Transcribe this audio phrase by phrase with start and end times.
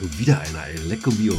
[0.00, 0.78] Schon wieder einer, ey.
[0.88, 1.38] Lecco Bio.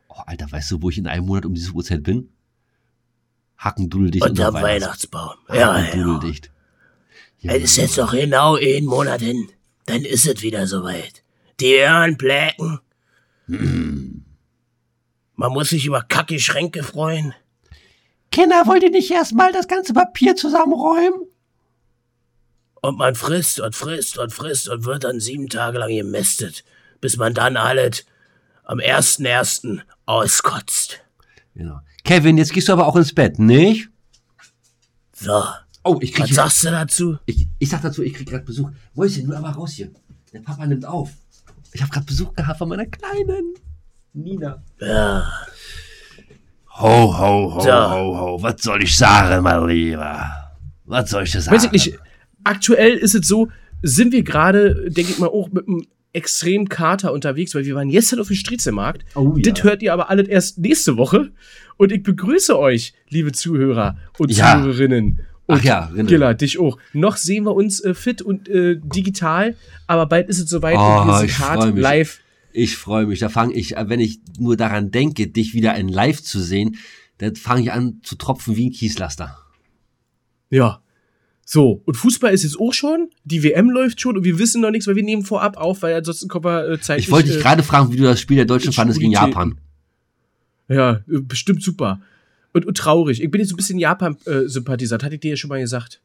[0.09, 2.31] Oh, Alter, weißt du, wo ich in einem Monat um diese Uhrzeit bin?
[3.59, 5.35] Hackendudeldicht Unterm unter Weihnachts- Weihnachtsbaum.
[5.51, 5.79] Ja.
[7.41, 9.51] Ja, Es ist jetzt noch genau einen Monat hin.
[9.85, 11.23] Dann ist es wieder soweit.
[11.61, 12.81] Die Ohren bläken.
[13.47, 14.25] Man
[15.53, 17.35] muss sich über kacke Schränke freuen.
[18.31, 21.27] Kinder, wollt ihr nicht erstmal das ganze Papier zusammenräumen?
[22.81, 26.65] Und man frisst und frisst und frisst und wird dann sieben Tage lang gemästet,
[27.01, 28.05] bis man dann alles
[28.65, 29.81] am 1.1.
[30.07, 31.01] auskotzt.
[31.55, 31.81] Genau.
[32.05, 33.89] Kevin, jetzt gehst du aber auch ins Bett, nicht?
[35.13, 35.43] So,
[35.89, 37.19] Oh, ich krieg was sagst du dazu?
[37.25, 38.71] Ich, ich sag dazu, ich krieg gerade Besuch.
[38.95, 39.91] Mäuschen, nur aber raus hier.
[40.35, 41.11] Der Papa nimmt auf.
[41.73, 43.55] Ich habe gerade Besuch gehabt von meiner kleinen
[44.15, 44.63] Nina.
[44.81, 45.31] Ja,
[46.81, 47.73] Ho, ho, ho, So.
[47.73, 48.43] ho, ho.
[48.43, 50.31] Was soll ich sagen, mein Lieber?
[50.85, 51.51] Was soll ich sagen?
[51.57, 51.99] Weiß ich nicht.
[52.45, 53.49] Aktuell ist es so,
[53.83, 57.89] sind wir gerade, denke ich mal, auch mit einem extremen Kater unterwegs, weil wir waren
[57.91, 59.05] gestern auf dem Striezelmarkt.
[59.15, 59.51] Oh ja.
[59.53, 61.33] Das hört ihr aber alles erst nächste Woche.
[61.77, 64.55] Und ich begrüße euch, liebe Zuhörer und Ja.
[64.63, 65.21] Zuhörerinnen.
[65.49, 66.05] Und Ach ja, Rinne.
[66.05, 66.79] Gilla, dich auch.
[66.93, 71.01] Noch sehen wir uns äh, fit und äh, digital, aber bald ist es soweit Oh,
[71.01, 72.21] und wir ich sind hart live.
[72.53, 73.21] Ich freue mich.
[73.21, 76.77] Da fange ich, wenn ich nur daran denke, dich wieder in Live zu sehen,
[77.17, 79.39] dann fange ich an zu tropfen wie ein Kieslaster.
[80.51, 80.83] Ja.
[81.47, 84.71] So, und Fußball ist jetzt auch schon, die WM läuft schon und wir wissen noch
[84.71, 87.07] nichts, weil wir nehmen vorab auf, weil ansonsten kommen wir äh, zeitlich...
[87.07, 89.13] Ich wollte dich äh, gerade fragen, wie du das Spiel der Deutschen fandest gegen.
[89.13, 89.59] Japan.
[90.69, 92.03] Ja, äh, bestimmt super.
[92.53, 93.23] Und, und traurig.
[93.23, 96.01] Ich bin jetzt so ein bisschen Japan-Sympathisant, hatte ich dir ja schon mal gesagt.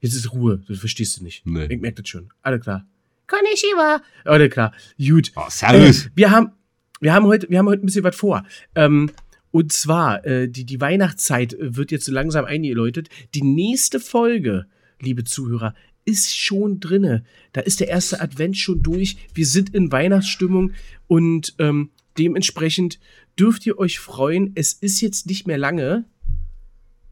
[0.00, 1.46] Jetzt ist Ruhe, das verstehst du nicht.
[1.46, 1.66] Nee.
[1.66, 2.30] Ich merke das schon.
[2.42, 2.86] Alle klar.
[3.26, 4.02] Konnichiwa.
[4.24, 4.72] Alle klar.
[4.98, 5.32] Gut.
[5.34, 6.06] Oh, servus.
[6.06, 6.52] Äh, wir haben,
[7.00, 8.44] wir haben heute, wir haben heute ein bisschen was vor.
[8.74, 9.10] Ähm,
[9.50, 13.08] und zwar, äh, die, die Weihnachtszeit wird jetzt so langsam eingeläutet.
[13.34, 14.66] Die nächste Folge,
[15.00, 15.74] liebe Zuhörer,
[16.04, 17.24] ist schon drinne.
[17.52, 19.16] Da ist der erste Advent schon durch.
[19.34, 20.72] Wir sind in Weihnachtsstimmung
[21.08, 22.98] und ähm, dementsprechend
[23.38, 24.52] dürft ihr euch freuen.
[24.54, 26.04] Es ist jetzt nicht mehr lange.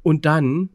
[0.02, 0.70] Und dann,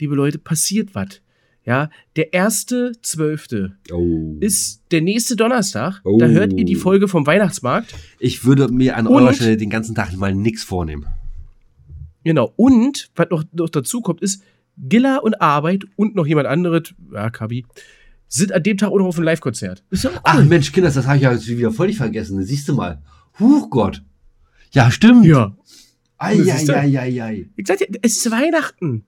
[0.00, 1.20] liebe Leute, passiert was.
[1.64, 4.36] Ja, der erste Zwölfte Oh.
[4.40, 6.00] ist der nächste Donnerstag.
[6.04, 6.18] Oh.
[6.18, 7.94] Da hört ihr die Folge vom Weihnachtsmarkt.
[8.18, 11.06] Ich würde mir an Und- eurer Stelle den ganzen Tag mal nichts vornehmen.
[12.24, 12.52] Genau.
[12.56, 14.42] Und, was noch, noch dazu kommt, ist,
[14.76, 17.64] Gilla und Arbeit und noch jemand anderes, ja, Kabi,
[18.26, 19.84] sind an dem Tag auch noch auf einem Live-Konzert.
[19.92, 20.44] Auch Ach cool.
[20.46, 22.42] Mensch, Kinder, das habe ich ja jetzt wieder völlig vergessen.
[22.42, 23.02] Siehst du mal.
[23.38, 24.02] Huch Gott.
[24.72, 25.24] Ja, stimmt.
[25.26, 25.56] Ja.
[26.18, 26.76] Ei, Siehst du?
[26.76, 27.50] ei, ei, ei, ei.
[27.56, 29.04] Ich sag dir, es ist Weihnachten.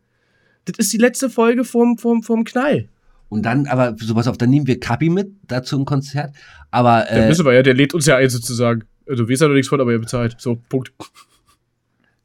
[0.65, 2.89] Das ist die letzte Folge vom, vom, vom Knall.
[3.29, 6.35] Und dann, aber so pass auf, dann nehmen wir Kapi mit, dazu ein Konzert.
[6.71, 8.85] Aber Der äh, wissen wir ja, der lädt uns ja ein sozusagen.
[9.09, 10.37] Also, wir ja noch nichts von, aber er bezahlt.
[10.39, 10.93] So, Punkt.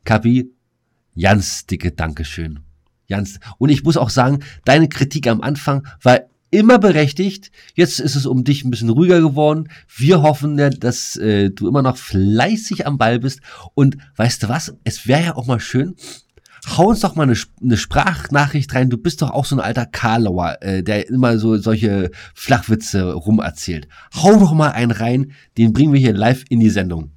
[0.05, 0.51] Kapi,
[1.19, 2.59] ganz dicke Dankeschön.
[3.09, 3.39] Ganz.
[3.57, 6.21] Und ich muss auch sagen, deine Kritik am Anfang war
[6.51, 7.51] immer berechtigt.
[7.75, 9.69] Jetzt ist es um dich ein bisschen ruhiger geworden.
[9.95, 13.41] Wir hoffen, dass äh, du immer noch fleißig am Ball bist.
[13.73, 14.73] Und weißt du was?
[14.83, 15.95] Es wäre ja auch mal schön.
[16.67, 18.89] Hau uns doch mal eine, eine Sprachnachricht rein.
[18.89, 23.87] Du bist doch auch so ein alter Karlauer, äh, der immer so solche Flachwitze rumerzählt.
[24.13, 27.11] Hau doch mal einen rein, den bringen wir hier live in die Sendung.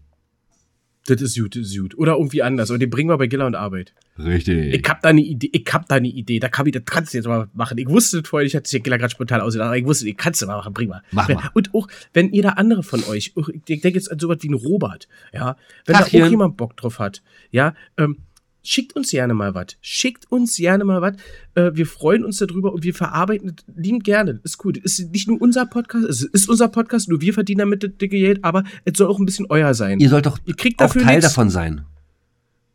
[1.07, 1.99] Das ist gut, das ist gut.
[1.99, 2.71] Oder irgendwie anders.
[2.71, 3.93] Aber den bringen wir bei Gilla und Arbeit.
[4.19, 4.75] Richtig.
[4.75, 6.39] Ich hab da eine Idee, ich hab da eine Idee.
[6.39, 7.79] Da kann ich, das kannst du jetzt mal machen.
[7.79, 10.17] Ich wusste das vorher, ich hatte ja Gilla gerade spontan ausgedacht, aber ich wusste, ich
[10.17, 11.03] kannst du mal machen, bring mal.
[11.11, 11.51] Mach mal.
[11.55, 13.33] Und auch, wenn da andere von euch,
[13.67, 15.57] ich denke jetzt an sowas wie einen Robert, ja,
[15.87, 16.23] wenn da Tachchen.
[16.23, 18.19] auch jemand Bock drauf hat, ja, ähm,
[18.63, 19.67] schickt uns gerne mal was.
[19.81, 21.15] Schickt uns gerne mal was.
[21.55, 24.41] Äh, wir freuen uns darüber und wir verarbeiten das liebend gerne.
[24.45, 24.73] Ist cool.
[24.75, 27.91] Das ist nicht nur unser Podcast, es ist unser Podcast, nur wir verdienen damit das
[28.01, 29.99] dicke Geld, aber es soll auch ein bisschen euer sein.
[30.01, 31.25] Ihr sollt doch Ihr kriegt auch Teil nichts.
[31.33, 31.83] davon sein.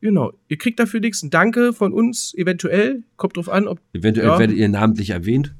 [0.01, 0.33] Genau.
[0.47, 1.23] Ihr kriegt dafür nichts.
[1.23, 3.03] Ein Danke von uns, eventuell.
[3.15, 3.79] Kommt drauf an, ob.
[3.93, 4.37] Eventuell Ja.
[4.39, 5.55] werdet ihr namentlich erwähnt.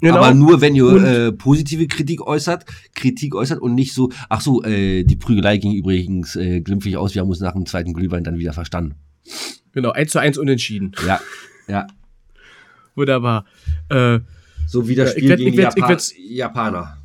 [0.00, 0.16] Genau.
[0.16, 4.62] Aber nur, wenn ihr äh, positive Kritik äußert, Kritik äußert und nicht so, ach so,
[4.62, 8.22] äh, die Prügelei ging übrigens äh, glimpflich aus, wir haben uns nach dem zweiten Glühwein
[8.22, 8.96] dann wieder verstanden.
[9.72, 10.92] Genau, 1 zu 1 unentschieden.
[11.06, 11.20] Ja,
[11.68, 11.86] ja.
[12.94, 13.44] Wunderbar.
[13.88, 14.20] Äh,
[14.66, 16.98] So wie das Ja, ich Spiel werd- gegen ich werd- die ich werd- Japaner.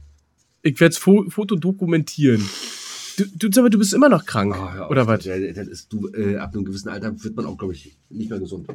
[0.62, 2.48] Ich werde es Fo Foto dokumentieren.
[3.18, 4.92] Du, du, du bist immer noch krank, Oh, hör auf.
[4.92, 5.24] oder was?
[5.89, 8.68] Du, äh, ab einem gewissen Alter wird man auch, glaube ich, nicht mehr gesund.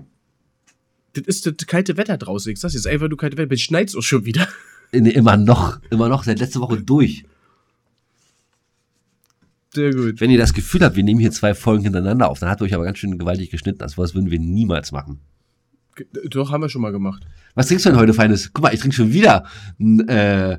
[1.14, 2.52] Das ist das kalte Wetter draußen.
[2.52, 3.52] Ich sag's jetzt einfach nur kalte Wetter.
[3.52, 4.48] Jetzt schneit's auch schon wieder.
[4.92, 7.24] Nee, immer noch, immer noch, seit letzter Woche durch.
[9.74, 10.20] Sehr gut.
[10.20, 12.64] Wenn ihr das Gefühl habt, wir nehmen hier zwei Folgen hintereinander auf, dann hat ihr
[12.64, 13.78] euch aber ganz schön gewaltig geschnitten.
[13.78, 15.20] Das was würden wir niemals machen.
[16.28, 17.24] Doch, haben wir schon mal gemacht.
[17.54, 18.52] Was trinkst du denn heute, Feines?
[18.52, 19.46] Guck mal, ich trinke schon wieder
[19.78, 20.58] ein äh,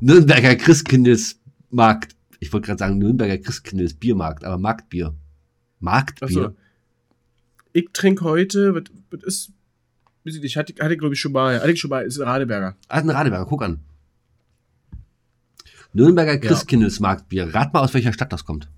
[0.00, 2.14] Nürnberger Christkindlesmarkt.
[2.38, 5.14] Ich wollte gerade sagen Nürnberger Christkindles Biermarkt, aber Marktbier.
[5.80, 6.26] Marktbier.
[6.28, 6.56] Achso.
[7.72, 11.80] Ich trinke heute, was, was ist, ich hatte, hatte glaube ich schon mal, hatte ich
[11.80, 12.76] schon mal, ist ein Radeberger.
[12.88, 13.80] Ah, ein Radeberger, guck an.
[15.92, 17.54] Nürnberger Christkindlesmarktbier.
[17.54, 18.68] Rat mal, aus welcher Stadt das kommt.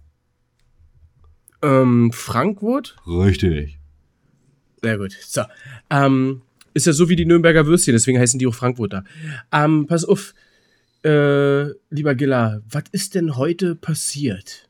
[1.62, 2.96] Ähm, Frankfurt?
[3.06, 3.78] Richtig.
[4.82, 5.16] Sehr gut.
[5.26, 5.42] So.
[5.90, 6.42] Ähm,
[6.74, 9.04] ist ja so wie die Nürnberger Würstchen, deswegen heißen die auch Frankfurter.
[9.52, 10.34] Ähm, pass auf,
[11.04, 14.68] äh, lieber Giller, was ist denn heute passiert?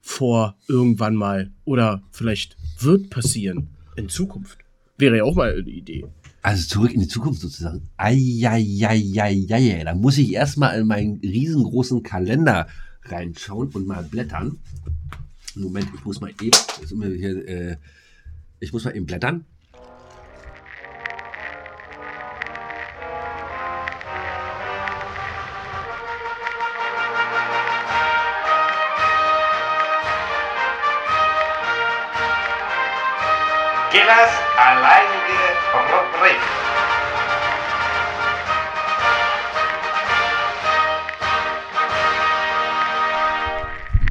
[0.00, 1.52] Vor irgendwann mal.
[1.64, 4.58] Oder vielleicht wird passieren in Zukunft.
[4.98, 6.06] Wäre ja auch mal eine Idee.
[6.46, 7.88] Also zurück in die Zukunft sozusagen.
[7.96, 12.68] Eieieiei, da muss ich erstmal in meinen riesengroßen Kalender
[13.02, 14.60] reinschauen und mal blättern.
[15.56, 16.56] Moment, ich muss mal eben,
[17.16, 17.76] hier, äh,
[18.60, 19.44] ich muss mal eben blättern.
[33.90, 35.15] Gillers alleinige
[36.26, 36.40] Rubrik.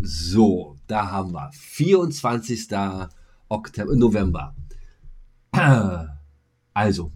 [0.04, 2.70] So, da haben wir 24.
[3.50, 4.56] Oktober, November.
[6.78, 7.12] Also,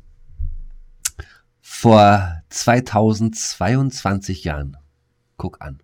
[1.60, 4.78] vor 2022 Jahren,
[5.36, 5.84] guck an.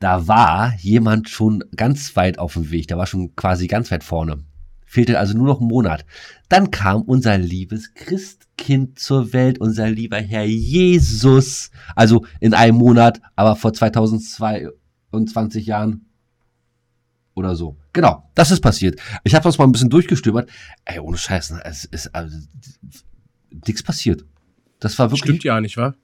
[0.00, 4.04] Da war jemand schon ganz weit auf dem Weg, der war schon quasi ganz weit
[4.04, 4.44] vorne.
[4.88, 6.06] Fehlte also nur noch ein Monat.
[6.48, 11.70] Dann kam unser liebes Christkind zur Welt, unser lieber Herr Jesus.
[11.94, 16.06] Also in einem Monat, aber vor 2022 Jahren
[17.34, 17.76] oder so.
[17.92, 18.98] Genau, das ist passiert.
[19.24, 20.48] Ich habe das mal ein bisschen durchgestöbert.
[20.86, 22.38] Ey, ohne Scheiß, ne, es ist also,
[23.66, 24.24] nichts passiert.
[24.80, 25.20] Das war wirklich.
[25.20, 25.94] Stimmt ja nicht, wa?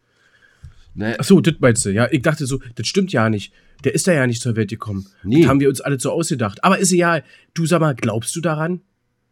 [0.94, 1.90] Ne, Ach so, das meinst du.
[1.90, 3.52] Ja, ich dachte so, das stimmt ja nicht.
[3.82, 5.06] Der ist da ja nicht zur Welt gekommen.
[5.24, 5.40] Nee.
[5.42, 6.62] Das haben wir uns alle so ausgedacht.
[6.62, 7.24] Aber ist egal.
[7.52, 8.80] Du sag mal, glaubst du daran?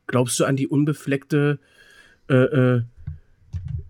[0.09, 1.59] Glaubst du an die unbefleckte,
[2.29, 2.83] äh, äh,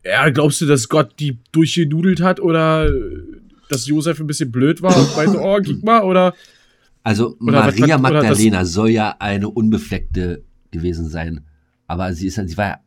[0.05, 3.23] ja, glaubst du, dass Gott die durchgenudelt hat oder äh,
[3.71, 6.35] dass Josef ein bisschen blöd war und meinte, oh, gib mal, oder?
[7.03, 11.45] Also Oder Maria was- oder das- Magdalena soll ja eine unbefleckte gewesen sein.
[11.87, 12.81] Aber sie ist ja, sie war ja,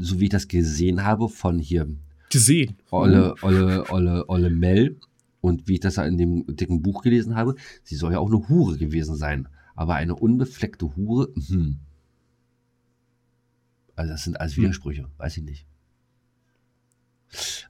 [0.00, 1.86] so wie ich das gesehen habe, von hier
[2.34, 2.76] Gesehen.
[2.90, 4.96] Olle, Olle, Olle, Olle Mel
[5.40, 8.28] und wie ich das ja in dem dicken Buch gelesen habe, sie soll ja auch
[8.30, 9.48] eine Hure gewesen sein.
[9.74, 11.78] Aber eine unbefleckte Hure, hm.
[13.96, 14.64] Also das sind alles Hm.
[14.64, 15.66] Widersprüche, weiß ich nicht.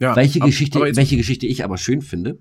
[0.00, 2.38] Ja, welche, ab- Geschichte, welche Geschichte ich aber schön finde,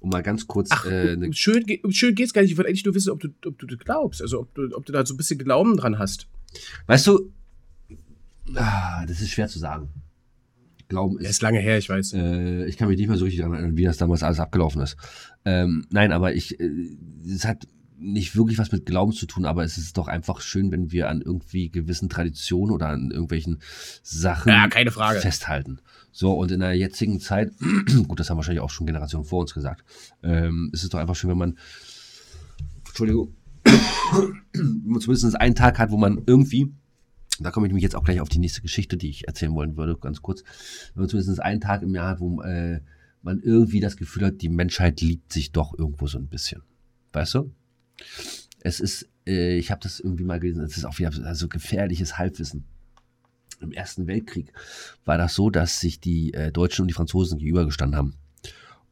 [0.00, 2.52] um mal ganz kurz Ach, äh, eine schön, schön geht's gar nicht.
[2.52, 4.22] Ich wollte eigentlich nur wissen, ob du, ob du das glaubst.
[4.22, 6.28] Also, ob du, ob du da so ein bisschen Glauben dran hast.
[6.86, 7.30] Weißt du,
[8.54, 9.88] ah, das ist schwer zu sagen.
[10.88, 11.30] Glauben ist.
[11.30, 12.12] ist lange her, ich weiß.
[12.14, 14.82] Äh, ich kann mich nicht mehr so richtig daran erinnern, wie das damals alles abgelaufen
[14.82, 14.96] ist.
[15.44, 16.70] Ähm, nein, aber ich, äh,
[17.26, 17.66] es hat
[17.98, 21.08] nicht wirklich was mit Glauben zu tun, aber es ist doch einfach schön, wenn wir
[21.08, 23.58] an irgendwie gewissen Traditionen oder an irgendwelchen
[24.02, 25.20] Sachen Ja, keine Frage.
[25.20, 25.78] festhalten.
[26.12, 27.52] So, und in der jetzigen Zeit,
[28.06, 29.84] gut, das haben wahrscheinlich auch schon Generationen vor uns gesagt,
[30.22, 31.58] ähm, ist es doch einfach schön, wenn man,
[32.86, 33.34] Entschuldigung,
[33.64, 36.72] wenn man zumindest einen Tag hat, wo man irgendwie,
[37.40, 39.76] da komme ich nämlich jetzt auch gleich auf die nächste Geschichte, die ich erzählen wollen
[39.76, 40.42] würde, ganz kurz,
[40.94, 42.80] zumindest einen Tag im Jahr wo äh,
[43.22, 46.62] man irgendwie das Gefühl hat, die Menschheit liebt sich doch irgendwo so ein bisschen.
[47.12, 47.52] Weißt du?
[48.60, 52.18] Es ist, äh, ich habe das irgendwie mal gelesen, es ist auch wieder so gefährliches
[52.18, 52.64] Halbwissen.
[53.60, 54.52] Im Ersten Weltkrieg
[55.04, 58.14] war das so, dass sich die äh, Deutschen und die Franzosen gegenübergestanden haben.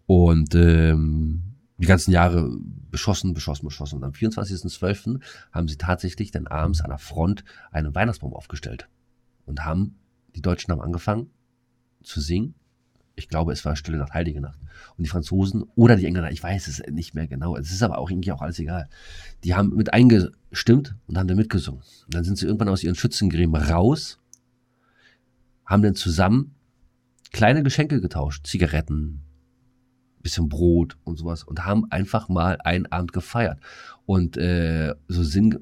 [0.07, 2.57] Und ähm, die ganzen Jahre
[2.91, 3.97] beschossen, beschossen, beschossen.
[3.97, 5.21] Und am 24.12.
[5.53, 8.89] haben sie tatsächlich dann abends an der Front einen Weihnachtsbaum aufgestellt.
[9.47, 9.97] Und haben,
[10.37, 11.31] die Deutschen haben angefangen
[12.03, 12.55] zu singen.
[13.17, 14.59] Ich glaube, es war Stille Nacht, Heilige Nacht.
[14.97, 17.57] Und die Franzosen oder die Engländer, ich weiß es nicht mehr genau.
[17.57, 18.89] Es ist aber auch irgendwie auch alles egal.
[19.45, 21.83] Die haben mit eingestimmt und haben da mitgesungen.
[22.07, 24.19] Und dann sind sie irgendwann aus ihren Schützengräben raus,
[25.65, 26.55] haben dann zusammen
[27.33, 28.47] kleine Geschenke getauscht.
[28.47, 29.24] Zigaretten,
[30.25, 31.45] bisschen Brot und sowas.
[31.45, 33.61] Und haben einfach mal einen Abend gefeiert.
[34.05, 35.61] Und äh, so Sinn,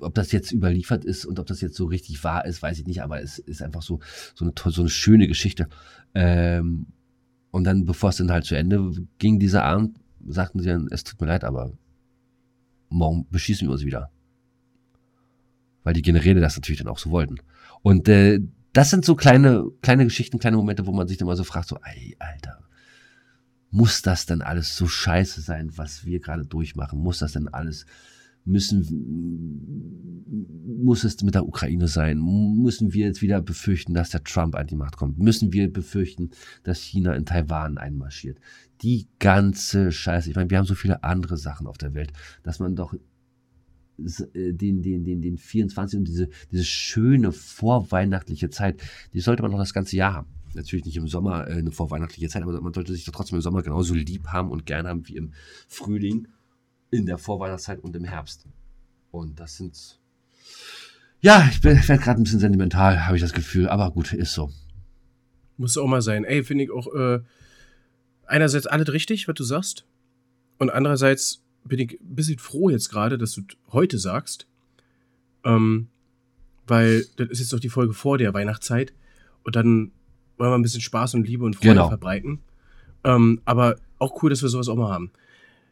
[0.00, 2.86] ob das jetzt überliefert ist und ob das jetzt so richtig wahr ist, weiß ich
[2.86, 3.02] nicht.
[3.02, 4.00] Aber es ist einfach so,
[4.34, 5.68] so, eine, so eine schöne Geschichte.
[6.14, 6.86] Ähm,
[7.52, 11.02] Und dann, bevor es dann halt zu Ende ging, dieser Abend, sagten sie dann, es
[11.02, 11.72] tut mir leid, aber
[12.90, 14.10] morgen beschießen wir uns wieder.
[15.82, 17.38] Weil die Generäle das natürlich dann auch so wollten.
[17.82, 18.38] Und äh,
[18.72, 21.68] das sind so kleine, kleine Geschichten, kleine Momente, wo man sich dann mal so fragt,
[21.68, 22.60] so, ey, Alter,
[23.70, 26.98] muss das denn alles so scheiße sein, was wir gerade durchmachen?
[26.98, 27.86] Muss das denn alles,
[28.44, 28.84] müssen,
[30.82, 32.18] muss es mit der Ukraine sein?
[32.18, 35.18] Müssen wir jetzt wieder befürchten, dass der Trump an die Macht kommt?
[35.18, 36.30] Müssen wir befürchten,
[36.62, 38.38] dass China in Taiwan einmarschiert?
[38.82, 40.30] Die ganze Scheiße.
[40.30, 42.12] Ich meine, wir haben so viele andere Sachen auf der Welt,
[42.42, 48.80] dass man doch äh, den, den, den, den 24 und diese, diese schöne vorweihnachtliche Zeit,
[49.12, 50.39] die sollte man noch das ganze Jahr haben.
[50.54, 53.42] Natürlich nicht im Sommer äh, eine vorweihnachtliche Zeit, aber man sollte sich doch trotzdem im
[53.42, 55.32] Sommer genauso lieb haben und gern haben wie im
[55.68, 56.28] Frühling,
[56.90, 58.46] in der Vorweihnachtszeit und im Herbst.
[59.10, 59.98] Und das sind.
[61.20, 64.50] Ja, ich werde gerade ein bisschen sentimental, habe ich das Gefühl, aber gut, ist so.
[65.56, 66.24] Muss auch mal sein.
[66.24, 67.20] Ey, finde ich auch äh,
[68.26, 69.84] einerseits alles richtig, was du sagst.
[70.58, 74.46] Und andererseits bin ich ein bisschen froh jetzt gerade, dass du heute sagst.
[75.44, 75.88] Ähm,
[76.66, 78.94] weil das ist jetzt doch die Folge vor der Weihnachtszeit.
[79.42, 79.92] Und dann
[80.40, 81.88] wollen wir ein bisschen Spaß und Liebe und Freude Genau.
[81.88, 82.40] verbreiten.
[83.04, 85.10] Ähm, aber auch cool, dass wir sowas auch mal haben.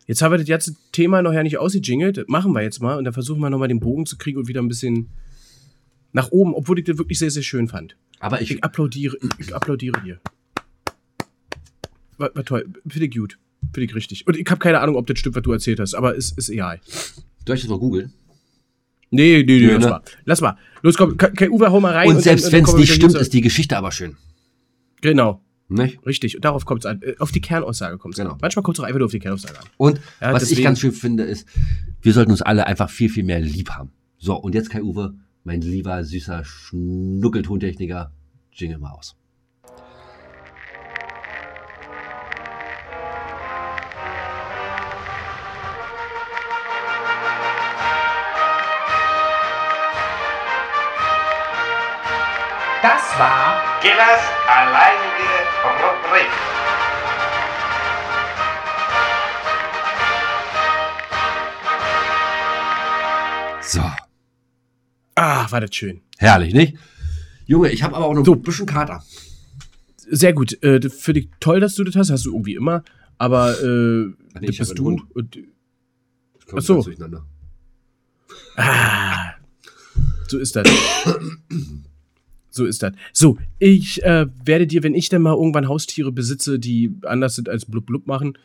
[0.07, 2.19] Jetzt haben wir das ganze Thema noch ja nicht ausgejingelt.
[2.19, 4.47] Das machen wir jetzt mal und dann versuchen wir nochmal den Bogen zu kriegen und
[4.49, 5.09] wieder ein bisschen
[6.13, 7.97] nach oben, obwohl ich das wirklich sehr, sehr schön fand.
[8.21, 10.21] Aber ich, Ich applaudiere, ich applaudiere dir.
[12.19, 12.67] War, war toll.
[12.87, 13.39] Finde ich gut.
[13.73, 14.27] Finde ich richtig.
[14.27, 16.49] Und ich habe keine Ahnung, ob das stimmt, was du erzählt hast, aber ist, ist
[16.49, 16.81] egal.
[16.85, 18.13] ich das mal googeln?
[19.11, 19.91] Nee, nee, nee, Nö, lass ne?
[19.91, 20.03] mal.
[20.25, 20.59] Lass mal.
[20.83, 22.09] Los, komm, Kai Uwe, hau mal rein.
[22.09, 24.17] Und dann- selbst wenn es nicht stimmt, ist die Geschichte aber schön.
[25.01, 25.43] Genau.
[25.71, 26.05] Nicht?
[26.07, 26.35] Richtig.
[26.37, 27.03] Und darauf kommt es an.
[27.03, 28.33] Äh, Auf die Kernaussage kommt es Genau.
[28.33, 28.39] an.
[28.41, 29.67] Manchmal kommt es auch einfach nur auf die Kernaussage an.
[29.77, 31.47] Und Ja, was ich ganz schön finde, ist,
[32.01, 33.91] wir sollten uns alle einfach viel, viel mehr lieb haben.
[34.17, 35.15] So, und jetzt Kai Uwe,
[35.45, 38.13] mein lieber, süßer Schnuckeltontechniker,
[38.53, 39.15] jingle mal aus.
[52.83, 55.31] Das war Gillers alleinige
[55.65, 56.31] Rubrik.
[63.61, 63.83] So,
[65.15, 66.01] Ah, war das schön.
[66.17, 66.77] herrlich, nicht?
[67.47, 68.35] Junge, ich habe aber auch noch So.
[68.35, 69.03] ein bisschen Kater.
[70.11, 70.63] Sehr gut.
[70.63, 72.11] Äh, das Finde ich toll, dass du das hast.
[72.11, 72.83] Hast du irgendwie immer.
[73.19, 73.65] Aber äh,
[74.41, 75.01] nee, das bist du.
[75.15, 75.39] Und,
[76.55, 76.85] Ach so.
[78.57, 79.33] Ah,
[80.29, 80.67] so ist das.
[82.59, 82.93] so ist das.
[83.13, 87.49] So, ich äh, werde dir, wenn ich dann mal irgendwann Haustiere besitze, die anders sind
[87.49, 88.37] als blub blub machen,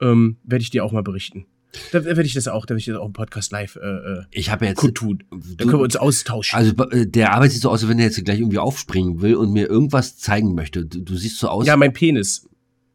[0.00, 1.46] ähm, werde ich dir auch mal berichten.
[1.90, 4.22] Da werde ich das auch, da werde ich das auch im Podcast live äh, äh,
[4.30, 4.78] Ich habe jetzt.
[4.78, 5.24] kundtun.
[5.30, 6.56] Da können wir uns austauschen.
[6.56, 9.34] Also äh, der Arbeit sieht so aus, als wenn er jetzt gleich irgendwie aufspringen will
[9.34, 10.84] und mir irgendwas zeigen möchte.
[10.86, 11.66] Du, du siehst so aus.
[11.66, 12.48] ja, mein Penis.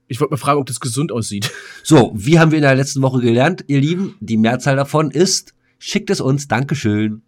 [0.07, 1.51] Ich wollte mal fragen, ob das gesund aussieht.
[1.83, 4.15] So, wie haben wir in der letzten Woche gelernt, ihr Lieben?
[4.19, 7.21] Die Mehrzahl davon ist, schickt es uns, Dankeschön.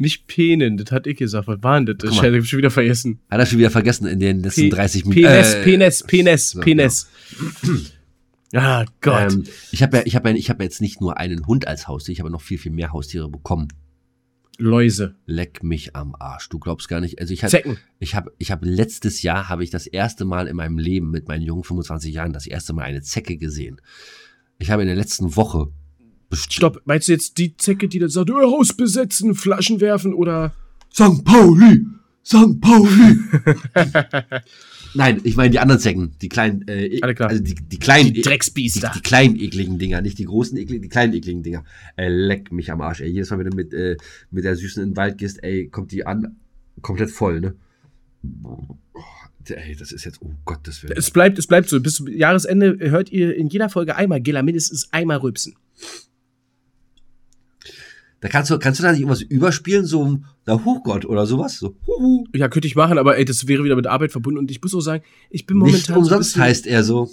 [0.00, 1.46] Nicht Penen, das hat ich gesagt.
[1.48, 1.96] Was war denn das?
[2.00, 3.20] Guck Ich habe schon wieder vergessen.
[3.30, 5.26] Hat er schon wieder vergessen in den letzten Pe- 30 Minuten.
[5.26, 7.08] Penis, Äh, Penis, Penis, so, Penis.
[8.52, 9.32] Ah, Gott.
[9.32, 11.86] Ähm, ich habe ja, ich habe ja, ich habe jetzt nicht nur einen Hund als
[11.86, 13.68] Haustier, ich habe noch viel, viel mehr Haustiere bekommen.
[14.58, 15.14] Läuse.
[15.26, 16.48] Leck mich am Arsch.
[16.50, 17.18] Du glaubst gar nicht.
[17.20, 17.78] Also ich habe, Zecken.
[17.98, 21.28] ich habe, ich habe letztes Jahr habe ich das erste Mal in meinem Leben mit
[21.28, 23.80] meinen jungen 25 Jahren das erste Mal eine Zecke gesehen.
[24.58, 25.68] Ich habe in der letzten Woche
[26.30, 30.14] best- Stopp, meinst du jetzt die Zecke, die dann sagt, äh, Haus besetzen, Flaschen werfen
[30.14, 30.54] oder.
[30.92, 31.24] St.
[31.24, 31.84] Pauli!
[32.24, 32.60] St.
[32.60, 33.16] Pauli!
[34.94, 37.28] Nein, ich meine die anderen Zecken, die kleinen, äh, Alle klar.
[37.28, 38.90] also die, die kleinen, Die Drecksbiester.
[38.92, 41.64] Die, die kleinen ekligen Dinger, nicht die großen ekligen, die kleinen ekligen Dinger.
[41.96, 43.08] Ey, leck mich am Arsch, ey.
[43.08, 43.96] Jedes Mal, wenn du mit, äh,
[44.32, 46.36] mit der Süßen in den Wald gehst, ey, kommt die an,
[46.82, 47.54] komplett voll, ne?
[48.42, 48.76] Oh,
[49.48, 50.96] ey, das ist jetzt, oh Gottes Willen.
[50.96, 51.80] Es bleibt, es bleibt so.
[51.80, 55.54] Bis zum Jahresende hört ihr in jeder Folge einmal Gilla mindestens einmal rülpsen.
[58.20, 61.58] Da kannst du, kannst du da nicht irgendwas überspielen, so na, Hochgott oder sowas?
[61.58, 62.26] So, huhu.
[62.34, 64.38] Ja, könnte ich machen, aber ey, das wäre wieder mit Arbeit verbunden.
[64.38, 65.78] Und ich muss auch sagen, ich bin momentan.
[65.78, 67.10] Nicht so umsonst bisschen- heißt er so.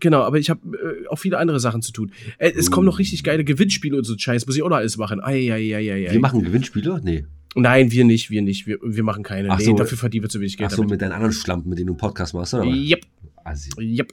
[0.00, 2.12] Genau, aber ich habe äh, auch viele andere Sachen zu tun.
[2.36, 4.44] Äh, es kommen noch richtig geile Gewinnspiele und so Scheiß.
[4.46, 5.20] Muss ich auch noch alles machen.
[5.22, 6.12] Ei, ei, ei, ei, ei.
[6.12, 7.00] Wir machen Gewinnspiele?
[7.02, 7.24] Nee.
[7.54, 8.66] Nein, wir nicht, wir nicht.
[8.66, 9.48] Wir, wir machen keine.
[9.50, 9.74] Ach nee, so.
[9.74, 10.70] dafür verdienen wir zu wenig Geld.
[10.72, 12.64] Ach so, mit deinen anderen Schlampen, mit denen du einen Podcast machst, oder?
[12.64, 13.06] Yep,
[13.44, 13.70] Assi.
[13.80, 14.12] yep.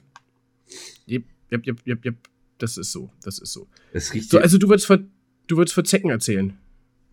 [1.08, 2.14] Yep, yep, yep, yep, yep.
[2.56, 3.66] Das ist so, das ist so.
[3.92, 5.10] Es riecht So, so, also du würdest von,
[5.46, 6.56] du würdest von Zecken erzählen.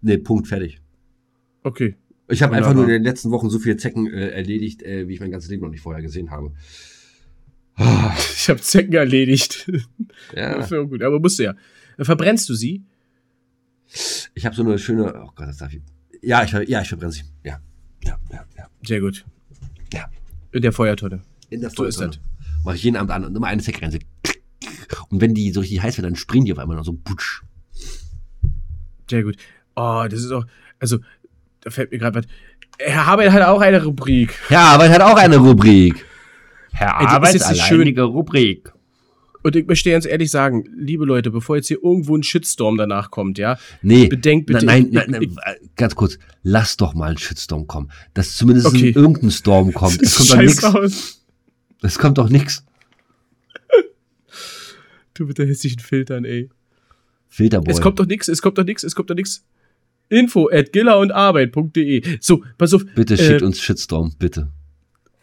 [0.01, 0.81] Nee, Punkt, fertig.
[1.63, 1.95] Okay.
[2.29, 5.13] Ich habe einfach nur in den letzten Wochen so viele Zecken äh, erledigt, äh, wie
[5.15, 6.53] ich mein ganzes Leben noch nicht vorher gesehen habe.
[7.75, 9.69] Ah, Ich habe Zecken erledigt.
[10.35, 11.55] ja, Das wäre gut, aber musst du ja.
[11.97, 12.83] Dann verbrennst du sie?
[14.35, 15.13] ich habe so eine schöne.
[15.23, 15.81] Oh Gott, das darf ich.
[16.21, 17.23] Ja, ich, ja, ich verbrenne sie.
[17.43, 17.59] Ja,
[18.03, 18.67] ja, ja, ja.
[18.85, 19.25] Sehr gut.
[19.91, 20.09] Ja.
[20.51, 21.21] In der Feuertonne.
[21.49, 22.23] In der So ist Feuertonne.
[22.63, 23.99] Mach ich jeden Abend an und immer eine Zeckgrenze.
[25.09, 27.41] Und wenn die so richtig heiß wird, dann springen die auf einmal noch so putsch.
[29.09, 29.35] Sehr gut.
[29.75, 30.45] Oh, das ist auch,
[30.79, 30.99] also,
[31.61, 32.25] da fällt mir gerade was.
[32.79, 34.33] Herr Habeck hat auch eine Rubrik.
[34.47, 36.05] Herr Arbeit hat auch eine Rubrik.
[36.71, 38.71] Herr Ey, das ist Arbeit, nicht alleinige Rubrik.
[39.41, 43.09] Und ich möchte ganz ehrlich sagen, liebe Leute, bevor jetzt hier irgendwo ein Shitstorm danach
[43.09, 44.07] kommt, ja, Nee.
[44.07, 46.17] Bedenkt bitte- Nein, ich- nein, nein, nein, ganz kurz.
[46.43, 47.89] Lass doch mal ein Shitstorm kommen.
[48.13, 48.91] Dass zumindest Okay.
[48.95, 50.01] irgendein Storm kommt.
[50.01, 51.21] Es kommt doch aus.
[51.81, 52.65] Es kommt doch nix.
[55.13, 56.49] Du mit der hässlichen Filtern, ey.
[57.29, 57.71] Filterboy.
[57.71, 59.45] Es kommt doch nix, es kommt doch nix, es kommt doch nix.
[60.09, 62.17] Info at gillerundarbeit.de.
[62.19, 62.83] So, pass auf.
[62.95, 64.51] Bitte äh, schickt uns Shitstorm, bitte.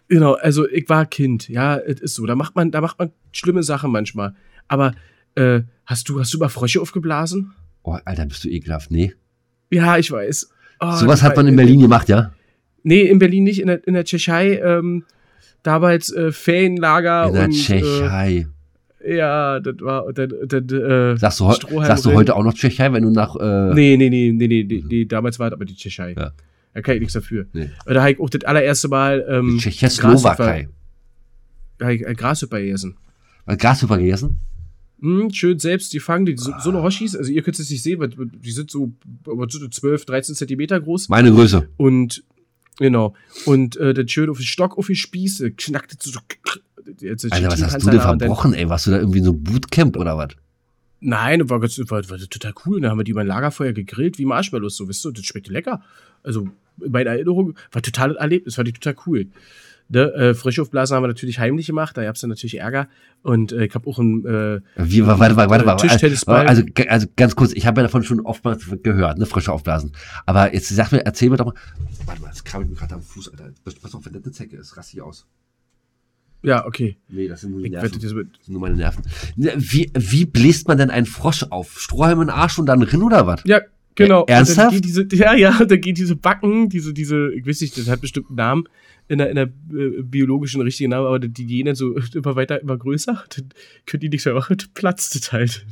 [0.08, 2.26] Genau, also ich war Kind, ja, es ist so.
[2.26, 4.34] Da macht man, da macht man schlimme Sachen manchmal.
[4.68, 4.94] Aber
[5.34, 7.52] äh, hast du, hast du mal Frösche aufgeblasen?
[7.82, 8.90] Oh, Alter, bist du ekelhaft.
[8.90, 9.14] Nee.
[9.70, 10.48] Ja, ich weiß.
[10.80, 12.32] Oh, Sowas hat man in Berlin gemacht, ja?
[12.84, 14.60] Nee, in Berlin nicht, in der, in der Tschechei.
[14.60, 15.04] Ähm,
[15.64, 18.46] damals äh, Ferienlager In der und Tschechei.
[19.08, 22.92] Ja, das war dann, dann, äh, sagst du, Strohhalm sagst du heute auch noch Tschechei,
[22.92, 23.36] wenn du nach.
[23.36, 26.14] Äh, Nee, nee, nee, nee, nee, nee, nee, damals war das aber die Tschechei.
[26.16, 26.32] Ja.
[26.74, 27.46] Da kann ich nichts dafür.
[27.52, 27.70] Nee.
[27.86, 30.68] Da habe ich auch das allererste Mal ähm, Tschechoslowakei.
[31.78, 32.96] Da hab ich, äh, Grashüpfer gegessen.
[33.46, 34.36] Hast Grashüpfer gegessen?
[35.00, 37.82] Hm, schön selbst, die fangen die so, so eine Hoshis, also ihr könnt es nicht
[37.82, 38.00] sehen,
[38.42, 38.92] die sind so,
[39.26, 41.10] aber so 12, 13 Zentimeter groß.
[41.10, 41.68] Meine Größe.
[41.76, 42.24] Und
[42.78, 43.14] genau.
[43.44, 46.18] Und äh, dann schön auf den Stock auf die Spieße, knackte so.
[47.00, 48.68] Jetzt, Alter, was hast du denn verbrochen, ey?
[48.68, 50.28] Warst du da irgendwie so Bootcamp oder was?
[51.00, 52.80] Nein, war, ganz, war, war total cool.
[52.80, 55.52] Da haben wir die über ein Lagerfeuer gegrillt, wie Marshmallows, so, wisst ihr, das schmeckte
[55.52, 55.82] lecker.
[56.22, 56.48] Also,
[56.82, 59.26] in meiner Erinnerung war total Erlebnis, fand ich total cool.
[59.88, 62.88] Ne, äh, Frischaufblasen haben wir natürlich heimlich gemacht, da gab es dann natürlich Ärger.
[63.22, 65.86] Und äh, ich habe auch ein, äh, Wie, warte, warte, warte.
[65.86, 66.46] Tischtennisball.
[66.46, 69.92] Also, ge- also ganz kurz, ich habe ja davon schon oftmals gehört, ne, frische Aufblasen.
[70.24, 71.54] Aber jetzt sag mir, erzähl mir doch mal.
[72.04, 73.50] Warte mal, das krabbelt mir gerade am Fuß, Alter.
[73.80, 75.24] Pass auf, wenn das eine Zecke ist, raste ich aus.
[76.42, 76.96] Ja, okay.
[77.08, 77.86] Nee, das sind nur die Nerven.
[77.86, 79.02] wette, das Das sind nur meine Nerven.
[79.36, 81.78] Ne, Wie, wie bläst man denn einen Frosch auf?
[81.80, 83.42] Strohhalm in den Arsch und dann rin oder was?
[83.44, 83.60] Ja,
[83.94, 84.22] genau.
[84.22, 84.84] Und ernsthaft?
[84.84, 88.28] Diese, ja, ja, dann geht diese Backen, diese, diese, ich weiß nicht, das hat bestimmt
[88.28, 88.64] einen Namen
[89.08, 92.60] in der, in der äh, biologischen richtigen Namen, aber die gehen dann so immer weiter,
[92.60, 93.24] immer größer.
[93.36, 93.48] Dann
[93.86, 95.66] können die nichts mehr machen, dann platzt das halt.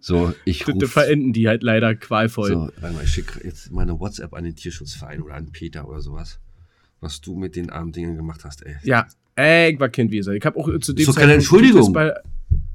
[0.00, 2.48] So, ich ruf, verenden die halt leider qualvoll.
[2.48, 6.00] so, warte mal, ich schicke jetzt meine WhatsApp an den Tierschutzverein oder an Peter oder
[6.00, 6.38] sowas.
[7.00, 8.76] Was du mit den armen Dingen gemacht hast, ey.
[8.82, 9.06] Ja,
[9.40, 10.18] ey, ich war Kind wie.
[10.18, 11.80] Ich habe auch zu dem Ist doch keine Entschuldigung.
[11.94, 12.20] Tischtennisball-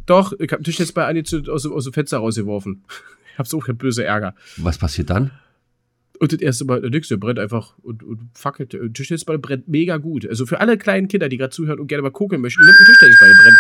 [0.06, 2.84] Doch, ich habe Tischtennisball angezündet aus, dem- aus dem Fenster rausgeworfen.
[3.34, 4.34] Ich hab's auch böse Ärger.
[4.56, 5.32] Was passiert dann?
[6.22, 8.72] Und das erste Mal, nix, der brennt einfach und, und fackelt.
[8.72, 10.26] Der Tischtennisball brennt mega gut.
[10.26, 12.86] Also für alle kleinen Kinder, die gerade zuhören und gerne mal gucken möchten, nimmt einen
[12.86, 13.58] Tischtennisball, der brennt.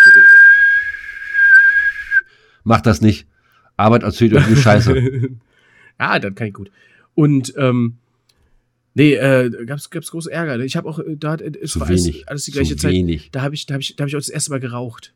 [2.63, 3.27] Macht das nicht.
[3.75, 4.95] Arbeit erzählt euch nur Scheiße.
[5.99, 6.71] ja, dann kann ich gut.
[7.13, 7.97] Und, ähm,
[8.95, 10.59] nee, äh, gab's, gab's große Ärger.
[10.63, 12.27] Ich habe auch, äh, da hat, es Zu war alles, wenig.
[12.27, 12.91] alles die gleiche Zeit.
[12.91, 13.29] wenig.
[13.31, 15.13] Da habe ich, da habe ich, da habe ich auch das erste Mal geraucht.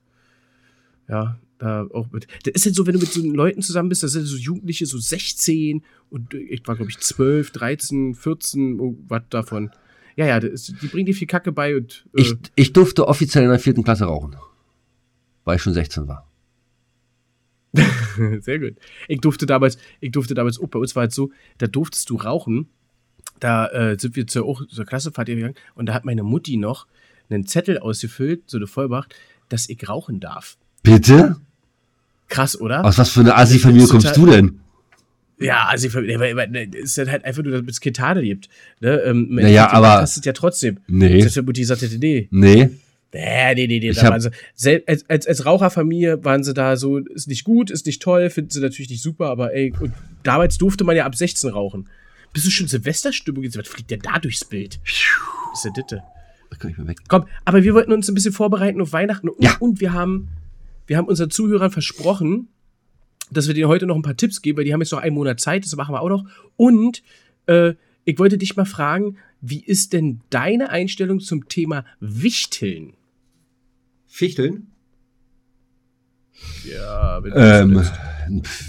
[1.08, 2.28] Ja, da auch mit.
[2.44, 4.86] Das ist halt so, wenn du mit so Leuten zusammen bist, da sind so Jugendliche,
[4.86, 9.72] so 16 und ich war, glaube ich, 12, 13, 14, oh, was davon.
[10.16, 12.06] Ja, ja, das die bringen dir viel Kacke bei und.
[12.14, 14.36] Äh, Ich, ich durfte offiziell in der vierten Klasse rauchen.
[15.46, 16.30] Weil ich schon 16 war.
[18.42, 18.76] Sehr gut.
[19.08, 22.18] Ich durfte damals, ich durfte damals, oh, bei uns war es so, da durftest du
[22.18, 22.68] rauchen.
[23.40, 26.88] Da äh, sind wir zur, auch zur Klassefahrt gegangen und da hat meine Mutti noch
[27.30, 29.16] einen Zettel ausgefüllt, so eine Vollmacht,
[29.50, 30.58] dass ich rauchen darf.
[30.84, 31.38] Bitte?
[32.28, 32.86] Krass, oder?
[32.86, 34.60] Aus was für eine Assi-Familie Das ist kommst du denn?
[35.40, 38.50] Ja, also es ist halt einfach nur, damit es Ketade gibt.
[38.82, 39.00] Ne?
[39.02, 40.80] Ähm, Naja, aber- du es ja trotzdem.
[40.88, 41.20] Nee.
[41.20, 42.28] Das ist ja Mutti sagte, nee.
[42.30, 42.70] Nee.
[43.12, 43.92] Nee, nee, nee, nee.
[43.92, 47.88] Da waren sie, als, als, als Raucherfamilie waren sie da so, ist nicht gut, ist
[47.88, 51.16] nicht toll, finden sie natürlich nicht super, aber ey, und damals durfte man ja ab
[51.16, 51.88] 16 rauchen.
[52.34, 53.44] Bist du schon Silvesterstimmung?
[53.44, 53.58] jetzt?
[53.58, 54.80] Was fliegt denn da durchs Bild?
[55.54, 56.04] Ist ja Ditte.
[56.50, 57.00] Da kann ich mir weg.
[57.08, 59.56] Komm, aber wir wollten uns ein bisschen vorbereiten auf Weihnachten und, Ja.
[59.60, 60.30] und wir haben,
[60.88, 62.48] wir haben unseren Zuhörern versprochen,
[63.32, 65.14] dass wir denen heute noch ein paar Tipps geben, weil die haben jetzt noch einen
[65.16, 66.26] Monat Zeit, das machen wir auch noch.
[66.56, 67.04] Und
[67.46, 67.74] äh,
[68.06, 72.94] ich wollte dich mal fragen, wie ist denn deine Einstellung zum Thema Wichteln?
[74.08, 74.68] Fichteln?
[76.66, 77.88] Ja, wenn du Ähm,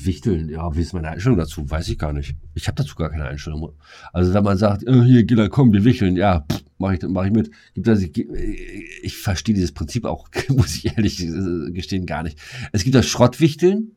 [0.02, 1.68] Wichteln, ja, wie ist meine Einstellung dazu?
[1.70, 2.34] Weiß ich gar nicht.
[2.54, 3.72] Ich habe dazu gar keine Einstellung.
[4.12, 6.44] Also wenn man sagt, äh, hier, Gilla, komm, wir wichteln, ja,
[6.78, 7.50] mache ich, mach ich mit.
[7.74, 8.26] Gibt also, ich,
[9.02, 11.16] ich verstehe dieses Prinzip auch, muss ich ehrlich
[11.72, 12.38] gestehen, gar nicht.
[12.72, 13.92] Es gibt das Schrottwichteln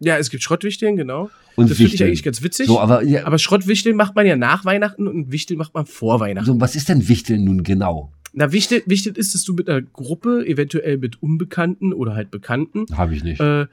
[0.00, 1.30] Ja, es gibt Schrottwichteln, genau.
[1.56, 2.66] und das finde ich eigentlich ganz witzig.
[2.66, 6.20] so, aber, ja, aber Schrottwichteln macht man ja nach Weihnachten und Wichteln macht man vor
[6.20, 6.46] Weihnachten.
[6.46, 8.12] so, was ist denn Wichteln nun genau?
[8.36, 12.84] Na, wichtig, wichtig ist, dass du mit einer Gruppe, eventuell mit Unbekannten oder halt Bekannten,
[12.96, 13.40] Habe ich nicht.
[13.40, 13.66] äh,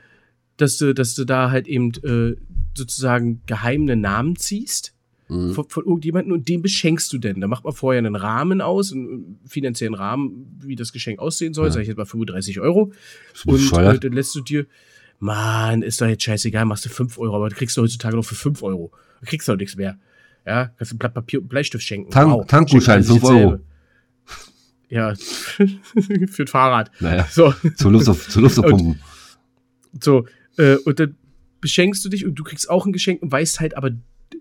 [0.57, 2.35] dass du, dass du da halt eben äh,
[2.75, 4.93] sozusagen geheime Namen ziehst
[5.29, 5.53] Mhm.
[5.53, 7.39] von, von irgendjemandem und den beschenkst du denn.
[7.39, 11.67] Da macht man vorher einen Rahmen aus, einen finanziellen Rahmen, wie das Geschenk aussehen soll,
[11.67, 11.71] Ja.
[11.71, 12.91] sag ich jetzt mal 35 Euro.
[13.45, 14.65] Und äh, dann lässt du dir,
[15.19, 18.25] Mann, ist doch jetzt scheißegal, machst du 5 Euro, aber du kriegst du heutzutage noch
[18.25, 18.91] für 5 Euro.
[19.21, 19.97] Du kriegst doch nichts mehr.
[20.45, 22.11] Ja, kannst du ein Blatt Papier und Bleistift schenken.
[22.11, 23.59] Tank- Tankgutschein, schenkt 5 man sich Euro.
[24.89, 25.13] Ja,
[26.27, 26.91] für ein Fahrrad.
[26.99, 28.99] Naja, So, zur Luft, auf, zur Luft auf Pumpen.
[30.01, 30.25] so,
[30.57, 31.15] äh, und dann
[31.61, 33.91] beschenkst du dich und du kriegst auch ein Geschenk und weißt halt, aber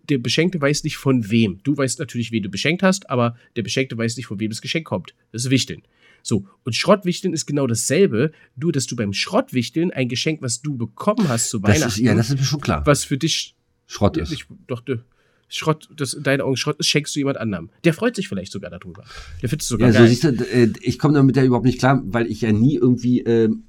[0.09, 1.61] der Beschenkte weiß nicht von wem.
[1.62, 4.61] Du weißt natürlich, wen du beschenkt hast, aber der Beschenkte weiß nicht, von wem das
[4.62, 5.14] Geschenk kommt.
[5.33, 5.83] Das ist Wichteln.
[6.23, 10.77] So, und Schrottwichteln ist genau dasselbe, nur dass du beim Schrottwichteln ein Geschenk, was du
[10.77, 12.85] bekommen hast zu Das Weihnachten, ist, ja, das ist mir schon klar.
[12.87, 13.55] was für dich
[13.87, 14.31] Schrott ist.
[14.31, 15.03] nicht, doch, du,
[15.49, 17.70] Schrott, das in deinen Augen Schrott ist, schenkst du jemand anderem.
[17.85, 19.05] Der freut sich vielleicht sogar darüber.
[19.42, 20.09] Der findet es sogar Ja, so geil.
[20.09, 23.20] siehst du, äh, ich komme damit ja überhaupt nicht klar, weil ich ja nie irgendwie,
[23.20, 23.64] ähm,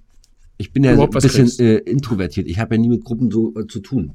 [0.62, 2.48] ich bin ja ein bisschen äh, introvertiert.
[2.48, 4.14] Ich habe ja nie mit Gruppen so äh, zu tun.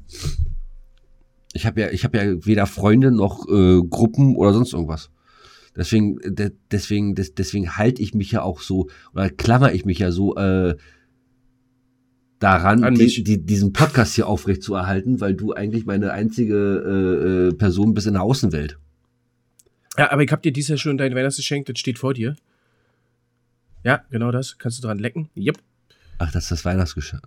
[1.53, 5.09] Ich habe ja, ich habe ja weder Freunde noch äh, Gruppen oder sonst irgendwas.
[5.75, 9.83] Deswegen, äh, de, deswegen, des, deswegen halte ich mich ja auch so oder klammer ich
[9.83, 10.75] mich ja so äh,
[12.39, 17.51] daran, An die, die, diesen Podcast hier aufrecht zu erhalten, weil du eigentlich meine einzige
[17.51, 18.79] äh, Person bist in der Außenwelt.
[19.97, 22.35] Ja, aber ich hab dir dieses Jahr schon dein Weihnachtsgeschenk, das steht vor dir.
[23.83, 24.57] Ja, genau das.
[24.57, 25.29] Kannst du dran lecken?
[25.35, 25.57] Yep.
[26.19, 27.23] Ach, das ist das Weihnachtsgeschenk.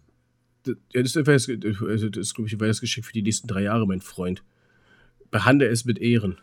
[0.64, 1.26] Das, ja, das ist,
[1.64, 4.42] das, also das ist, glaube ich, ein Weihnachtsgeschenk für die nächsten drei Jahre, mein Freund.
[5.30, 6.38] Behandle es mit Ehren.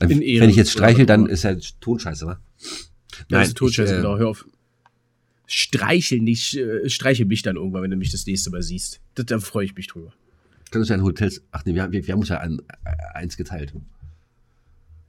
[0.00, 0.48] In Wenn Ehren.
[0.50, 2.40] ich jetzt streichel, dann ist ja Tonscheiße, wa?
[3.28, 4.16] Das ist Totscheiße, ich, äh, genau.
[4.18, 4.46] Hör auf.
[5.46, 9.00] Streichel nicht, äh, streichel mich dann irgendwann, wenn du mich das nächste Mal siehst.
[9.14, 10.12] Das, da freue ich mich drüber.
[10.70, 11.42] Können uns ja in Hotels.
[11.50, 12.62] Ach nee, wir, haben- wir, wir haben uns ja ein,
[13.12, 13.74] eins geteilt.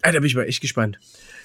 [0.02, 1.00] Ah, da bin ich mal echt gespannt.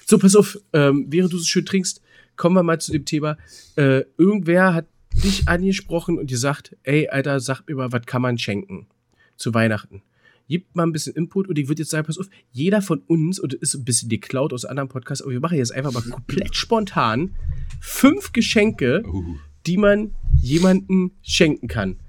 [0.05, 2.01] So, pass auf, ähm, während du so schön trinkst,
[2.39, 3.37] kommen wir mal zu dem Thema.
[3.75, 4.87] Äh, irgendwer hat
[5.23, 8.87] dich angesprochen und gesagt, ey, Alter, sag mir mal, was kann man schenken
[9.35, 10.01] zu Weihnachten?
[10.47, 13.39] Gib mal ein bisschen Input und ich würde jetzt sagen, pass auf, jeder von uns,
[13.39, 16.01] und das ist ein bisschen geklaut aus anderen Podcasts, aber wir machen jetzt einfach mal
[16.01, 17.35] komplett spontan
[17.81, 19.03] fünf Geschenke,
[19.67, 21.99] die man jemandem schenken kann.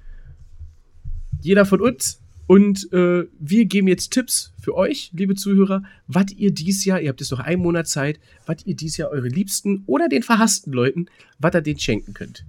[1.43, 2.20] Jeder von uns.
[2.51, 7.11] Und äh, wir geben jetzt Tipps für euch, liebe Zuhörer, was ihr dies Jahr, ihr
[7.11, 10.73] habt jetzt noch einen Monat Zeit, was ihr dies Jahr eure Liebsten oder den verhassten
[10.73, 11.07] Leuten,
[11.39, 12.45] was ihr denen schenken könnt.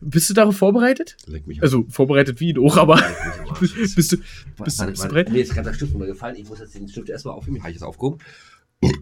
[0.00, 1.16] Bist du darauf vorbereitet?
[1.26, 2.94] Leck mich Also vorbereitet wie auch, aber
[3.58, 4.16] bist du, bist du,
[4.62, 5.32] bist Warte, du warte, bereit?
[5.32, 6.36] Mir ist gerade der Stift runtergefallen.
[6.36, 7.58] Ich muss jetzt den Stift erstmal aufheben.
[7.58, 8.20] Habe ich jetzt aufgehoben.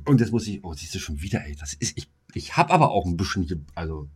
[0.07, 0.65] Und jetzt muss ich.
[0.65, 1.55] Oh, siehst du schon wieder, ey.
[1.61, 1.99] Das ist.
[1.99, 3.61] Ich, ich habe aber auch ein bisschen hier.
[3.75, 4.09] Also.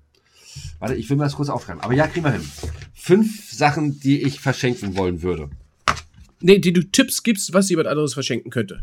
[0.79, 1.83] Warte, ich will mir das kurz aufschreiben.
[1.83, 2.49] Aber ja, kriegen wir hin.
[2.95, 5.51] Fünf Sachen, die ich verschenken wollen würde.
[6.41, 8.83] Nee, die du Tipps gibst, was jemand anderes verschenken könnte.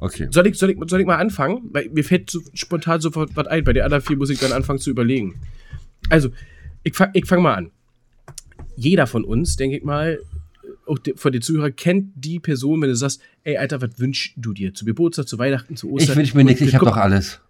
[0.00, 0.26] Okay.
[0.30, 1.70] Soll ich, soll ich, soll ich mal anfangen?
[1.70, 3.62] Weil mir fällt so spontan sofort was ein.
[3.62, 5.40] Bei den anderen vier muss ich dann anfangen zu überlegen.
[6.10, 6.30] Also,
[6.82, 7.70] ich fange ich fang mal an.
[8.76, 10.18] Jeder von uns, denke ich mal,
[10.86, 14.32] auch de, von den Zuhörern, kennt die Person, wenn du sagst, ey, Alter, was wünschst
[14.36, 14.74] du dir?
[14.74, 16.14] Zu Geburtstag, zu Weihnachten, zu Ostern?
[16.14, 16.60] Ich wünsche mir nichts.
[16.62, 17.40] Ich habe doch alles.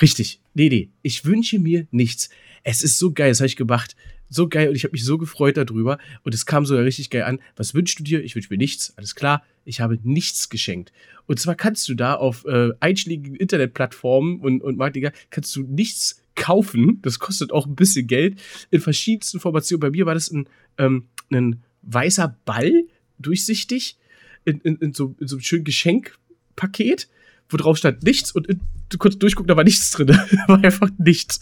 [0.00, 0.40] Richtig.
[0.54, 0.88] Nee, nee.
[1.02, 2.30] Ich wünsche mir nichts.
[2.62, 3.96] Es ist so geil, das habe ich gemacht.
[4.28, 5.98] So geil und ich habe mich so gefreut darüber.
[6.24, 7.38] Und es kam sogar richtig geil an.
[7.56, 8.24] Was wünschst du dir?
[8.24, 8.92] Ich wünsche mir nichts.
[8.96, 9.44] Alles klar.
[9.64, 10.92] Ich habe nichts geschenkt.
[11.26, 16.22] Und zwar kannst du da auf äh, einschlägigen Internetplattformen und, und Marketing, kannst du nichts
[16.34, 17.00] kaufen.
[17.02, 18.38] Das kostet auch ein bisschen Geld.
[18.70, 19.80] In verschiedensten Formationen.
[19.80, 22.84] Bei mir war das ein, ähm, ein weißer Ball,
[23.18, 23.96] durchsichtig,
[24.44, 27.08] in, in, in, so, in so einem schönen Geschenkpaket,
[27.48, 30.06] wo drauf stand nichts und in, du konntest durchgucken, da war nichts drin.
[30.06, 31.40] da war einfach nichts.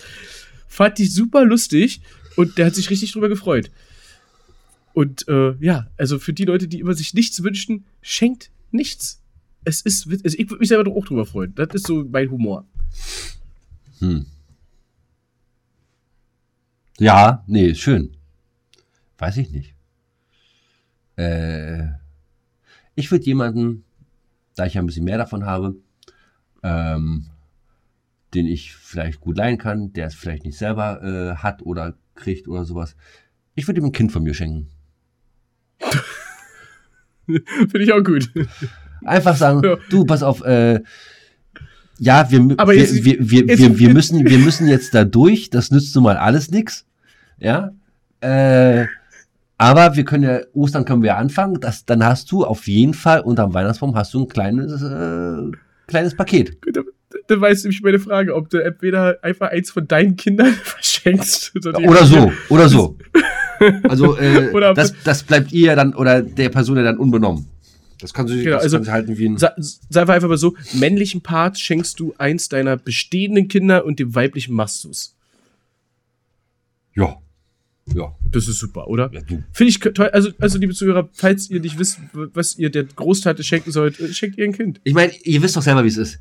[0.69, 2.01] Fand ich super lustig
[2.37, 3.71] und der hat sich richtig drüber gefreut.
[4.93, 9.21] Und äh, ja, also für die Leute, die immer sich nichts wünschen, schenkt nichts.
[9.65, 11.55] Es ist, also ich würde mich selber doch auch drüber freuen.
[11.55, 12.67] Das ist so mein Humor.
[13.99, 14.27] Hm.
[16.99, 18.17] Ja, nee, schön.
[19.19, 19.75] Weiß ich nicht.
[21.17, 21.89] Äh,
[22.95, 23.85] ich würde jemanden,
[24.55, 25.77] da ich ja ein bisschen mehr davon habe,
[26.63, 27.27] ähm,
[28.35, 32.49] den ich vielleicht gut leihen kann, der es vielleicht nicht selber äh, hat oder kriegt
[32.49, 32.97] oder sowas.
[33.55, 34.69] Ich würde ihm ein Kind von mir schenken.
[37.27, 38.31] Finde ich auch gut.
[39.05, 39.77] Einfach sagen, Ja.
[39.91, 40.81] du, pass auf, äh,
[41.99, 45.51] ja, wir, wir, jetzt- wir, wir, jetzt- wir, wir, müssen, wir müssen jetzt da durch,
[45.51, 46.87] das nützt nun mal alles nix.
[47.39, 47.73] Ja.
[48.21, 48.87] Äh,
[49.57, 52.95] aber wir können ja, Ostern können wir ja anfangen, das, dann hast du auf jeden
[52.95, 56.61] Fall unterm Weihnachtsbaum hast du ein kleines, äh, kleines Paket.
[56.63, 56.79] Gut,
[57.27, 61.53] dann, weißt du nämlich meine Frage, ob du entweder einfach eins von deinen Kindern verschenkst.
[61.57, 62.97] Oder so, oder so.
[63.85, 67.47] Also, äh, Oder das, das bleibt ihr dann oder der Person ja dann unbenommen.
[68.01, 69.39] Das kann sich, Genau, das also- halten wie ein.
[69.39, 74.01] Sa Sagen wir einfach mal so, männlichen Part schenkst du eins deiner bestehenden Kinder und
[74.01, 75.15] dem weiblichen machst du's.
[76.95, 77.17] Ja.
[77.95, 79.11] Ja, Das ist super, oder?
[79.13, 79.45] ja du.
[79.53, 80.09] Finde ich toll.
[80.13, 84.13] Also, also, liebe Zuhörer, falls ihr nicht wisst, was ihr der Großtante schenken sollt, äh,
[84.13, 84.81] schenkt ihr ein Kind.
[84.85, 86.19] Ich meine, ihr wisst doch selber, wie es ist.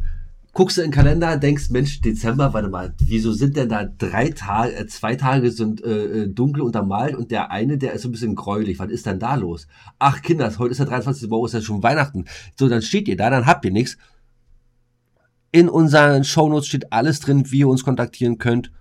[0.55, 4.29] Guckst du in den Kalender, denkst, Mensch, Dezember, warte mal, wieso sind denn da drei
[4.29, 8.09] Tage, äh, zwei Tage sind äh, äh, dunkel untermalt und der eine, der ist so
[8.09, 8.77] ein bisschen gräulich.
[8.77, 9.67] Was ist denn da los?
[9.97, 11.31] Ach, Kinder, heute ist der 23.
[11.31, 12.25] Woche, ist ja schon Weihnachten.
[12.55, 13.97] So, dann steht ihr da, dann habt ihr nichts.
[15.51, 18.71] In unseren Shownotes steht alles drin, wie ihr uns kontaktieren könnt.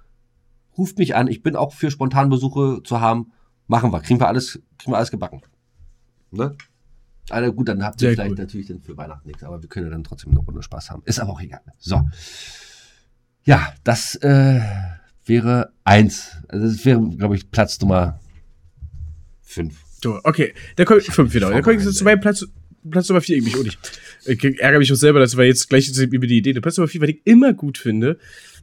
[0.76, 3.32] Ruft mich an, ich bin auch für Spontanbesuche zu haben.
[3.66, 5.40] Machen wir, kriegen wir alles, kriegen wir alles gebacken.
[6.30, 6.54] Ne?
[7.32, 8.38] Also gut, dann habt ihr Sehr vielleicht gut.
[8.38, 11.02] natürlich dann für Weihnachten nichts, aber wir können ja dann trotzdem eine Runde Spaß haben.
[11.06, 11.60] Ist aber auch egal.
[11.78, 12.02] So.
[13.44, 14.60] Ja, das äh,
[15.24, 16.36] wäre eins.
[16.48, 18.20] Also das wäre, glaube ich, Platz Nummer
[19.40, 19.82] fünf.
[20.04, 20.52] Okay.
[20.76, 21.50] Da komme ich, fünf wieder.
[21.50, 22.46] Da komme ich zu meinem Platz,
[22.90, 23.78] Platz Nummer vier, ich mich auch nicht.
[24.24, 26.52] Ich ärgere mich auch selber, dass wir jetzt gleich über die Idee.
[26.52, 28.18] Der Platz Nummer vier, was ich immer gut finde,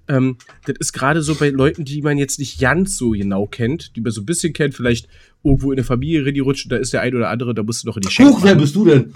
[0.08, 3.95] ähm, das ist gerade so bei Leuten, die man jetzt nicht ganz so genau kennt,
[3.95, 5.08] die man so ein bisschen kennt, vielleicht
[5.43, 7.88] irgendwo in der Familie die rutscht, da ist der ein oder andere, da musst du
[7.88, 8.32] noch in die Schenke.
[8.34, 9.13] Huch, wer bist du denn?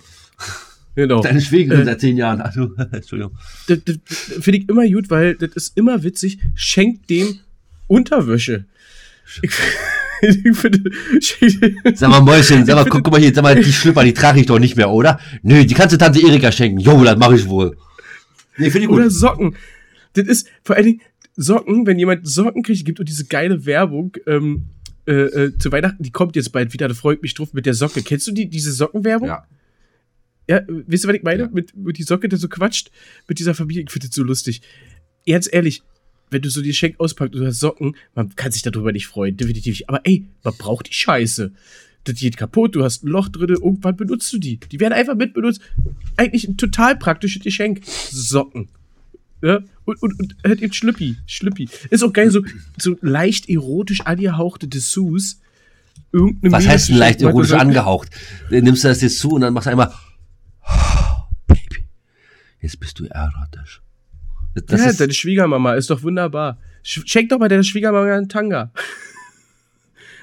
[0.96, 1.22] Genau.
[1.22, 1.86] Deine Schwägerin Äh.
[1.86, 2.40] seit zehn Jahren.
[2.42, 3.36] Also, Entschuldigung.
[3.68, 3.98] das, das
[4.40, 6.40] finde ich immer gut, weil das ist immer witzig.
[6.56, 7.40] Schenkt dem
[7.88, 8.66] Unterwäsche.
[9.42, 9.52] Ich,
[10.22, 10.92] ich finde,
[11.96, 14.40] Sag mal, Mäuschen, sag mal, guck, guck mal hier, sag mal, die Schlüpper, die trage
[14.40, 15.20] ich doch nicht mehr, oder?
[15.42, 16.80] Nö, die kannst du Tante Erika schenken.
[16.80, 17.76] Jo, das mache ich wohl.
[18.58, 19.12] Nee, finde ich oder gut.
[19.14, 19.56] Socken.
[20.14, 21.02] Das ist vor allen Dingen
[21.36, 24.66] Socken, wenn jemand Socken kriegt, gibt und diese geile Werbung ähm,
[25.06, 27.74] äh, äh, zu Weihnachten, die kommt jetzt bald wieder, da freut mich drauf mit der
[27.74, 28.02] Socke.
[28.02, 29.28] Kennst du die, diese Sockenwerbung?
[29.28, 29.48] Ja.
[30.48, 31.44] Ja, äh, wisst ihr, was ich meine?
[31.44, 31.50] Ja.
[31.52, 32.92] Mit, mit die Socke, der so quatscht
[33.28, 33.84] mit dieser Familie.
[33.84, 34.62] Ich finde das so lustig.
[35.28, 35.84] Ganz ehrlich,
[36.30, 39.08] wenn du so die Schenk auspackst und du hast Socken, man kann sich darüber nicht
[39.08, 39.90] freuen, definitiv nicht.
[39.90, 41.54] Aber ey, man braucht die Scheiße.
[42.04, 44.58] Das geht kaputt, du hast ein Loch drin, irgendwann benutzt du die.
[44.58, 45.62] Die werden einfach mitbenutzt.
[46.18, 47.82] Eigentlich ein total praktisches Geschenk.
[47.86, 48.68] Socken.
[49.44, 51.18] Ja, und, und, und halt eben Schlüppi.
[51.26, 51.68] Schlüppi.
[51.90, 52.42] Ist auch geil, so,
[52.78, 55.42] so leicht erotisch angehauchte Dessous.
[56.14, 58.10] Irgendeine Was heißt denn leicht erotisch angehaucht?
[58.50, 59.92] Nimmst du das jetzt zu und dann machst du einmal,
[60.66, 61.90] oh, Baby,
[62.62, 63.82] jetzt bist du erotisch.
[64.56, 66.58] Das, ja, ist, deine Schwiegermama ist doch wunderbar.
[66.82, 68.72] Sch schenk doch mal deiner Schwiegermama einen Tanga.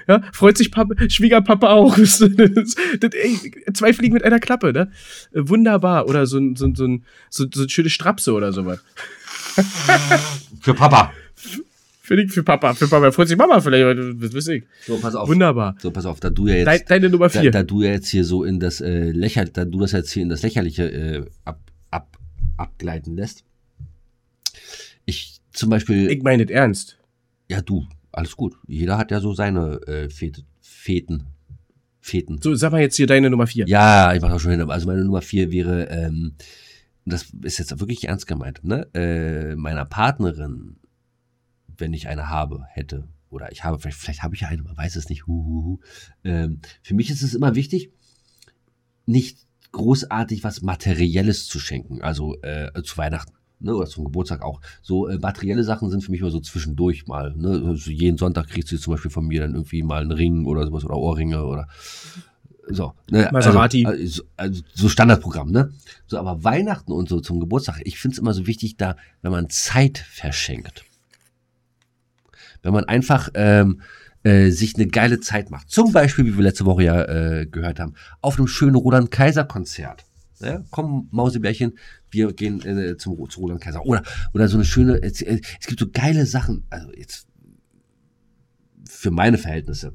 [0.09, 1.97] Ja, freut sich Papa, Schwiegerpapa auch.
[2.01, 4.91] Das, das, das, ey, zwei Fliegen mit einer Klappe, ne?
[5.33, 6.09] Wunderbar.
[6.09, 8.81] Oder so ein, so ein, so ein, so, so eine schöne Strapse oder sowas.
[10.61, 11.13] für Papa.
[12.19, 12.75] Ich für Papa.
[12.75, 13.85] Für Papa freut sich Mama vielleicht,
[14.21, 14.65] was weiß ich.
[14.85, 15.29] So, pass auf.
[15.29, 15.77] Wunderbar.
[15.79, 17.51] So, pass auf, da du ja jetzt, deine Nummer da, vier.
[17.53, 20.23] da du ja jetzt hier so in das äh, Lächer, da du das jetzt hier
[20.23, 21.61] in das Lächerliche äh, ab,
[21.91, 22.19] ab,
[22.57, 23.45] abgleiten lässt.
[25.05, 26.99] Ich zum Beispiel, ich meine das ernst.
[27.49, 28.57] ja du, alles gut.
[28.67, 31.27] Jeder hat ja so seine äh, Fete, Feten.
[32.01, 32.41] Feten.
[32.41, 33.67] So, sag mal jetzt hier deine Nummer vier.
[33.69, 34.71] Ja, ich mach das schon hin.
[34.71, 36.35] Also meine Nummer vier wäre, ähm,
[37.05, 38.89] das ist jetzt wirklich ernst gemeint, ne?
[38.95, 40.77] Äh, meiner Partnerin,
[41.77, 44.77] wenn ich eine habe, hätte, oder ich habe, vielleicht, vielleicht habe ich ja eine, man
[44.77, 45.27] weiß es nicht.
[45.27, 45.81] Hu, hu, hu.
[46.25, 47.93] Ähm, für mich ist es immer wichtig,
[49.07, 53.33] nicht großartig was Materielles zu schenken, also äh, zu Weihnachten.
[53.63, 54.61] Ne, oder zum Geburtstag auch.
[54.81, 57.35] So äh, materielle Sachen sind für mich immer so zwischendurch mal.
[57.37, 57.63] Ne?
[57.67, 60.65] Also jeden Sonntag kriegst du zum Beispiel von mir dann irgendwie mal einen Ring oder
[60.65, 61.69] sowas oder Ohrringe oder
[62.69, 62.95] so.
[63.11, 63.29] Ne?
[63.31, 63.85] Maserati.
[63.85, 65.73] Also, also, also so Standardprogramm, ne?
[66.07, 69.33] So, aber Weihnachten und so zum Geburtstag, ich finde es immer so wichtig, da, wenn
[69.33, 70.85] man Zeit verschenkt.
[72.63, 73.83] Wenn man einfach ähm,
[74.23, 75.71] äh, sich eine geile Zeit macht.
[75.71, 79.45] Zum Beispiel, wie wir letzte Woche ja äh, gehört haben, auf einem schönen Roland Kaiser
[79.45, 80.05] Konzert.
[80.41, 81.79] Ja, komm, Mausebärchen,
[82.11, 83.85] wir gehen äh, zum, zu Roland Kaiser.
[83.85, 87.27] Oder, oder so eine schöne, es, äh, es gibt so geile Sachen, also jetzt
[88.89, 89.93] für meine Verhältnisse.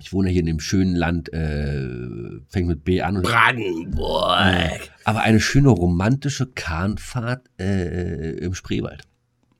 [0.00, 3.18] Ich wohne hier in dem schönen Land, äh, fängt mit B an.
[3.18, 4.90] Und Brandenburg.
[5.04, 9.04] aber eine schöne romantische Kahnfahrt äh, im Spreewald.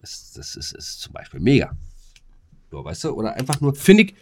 [0.00, 1.76] Das, das ist, ist zum Beispiel mega.
[2.72, 3.10] So, weißt du?
[3.10, 3.74] Oder einfach nur.
[3.76, 4.14] Finde ich,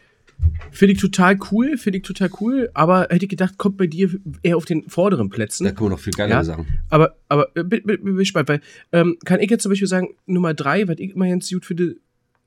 [0.70, 4.10] finde ich total cool, finde ich total cool, aber hätte ich gedacht, kommt bei dir
[4.42, 5.64] eher auf den vorderen Plätzen.
[5.64, 6.44] Da kommen noch viel geilere Ja.
[6.44, 6.66] Sachen.
[6.88, 8.60] Aber, aber äh, bin, bin, bin gespannt, weil
[8.92, 11.96] ähm, kann ich jetzt zum Beispiel sagen, Nummer drei, was ich immer ganz gut finde,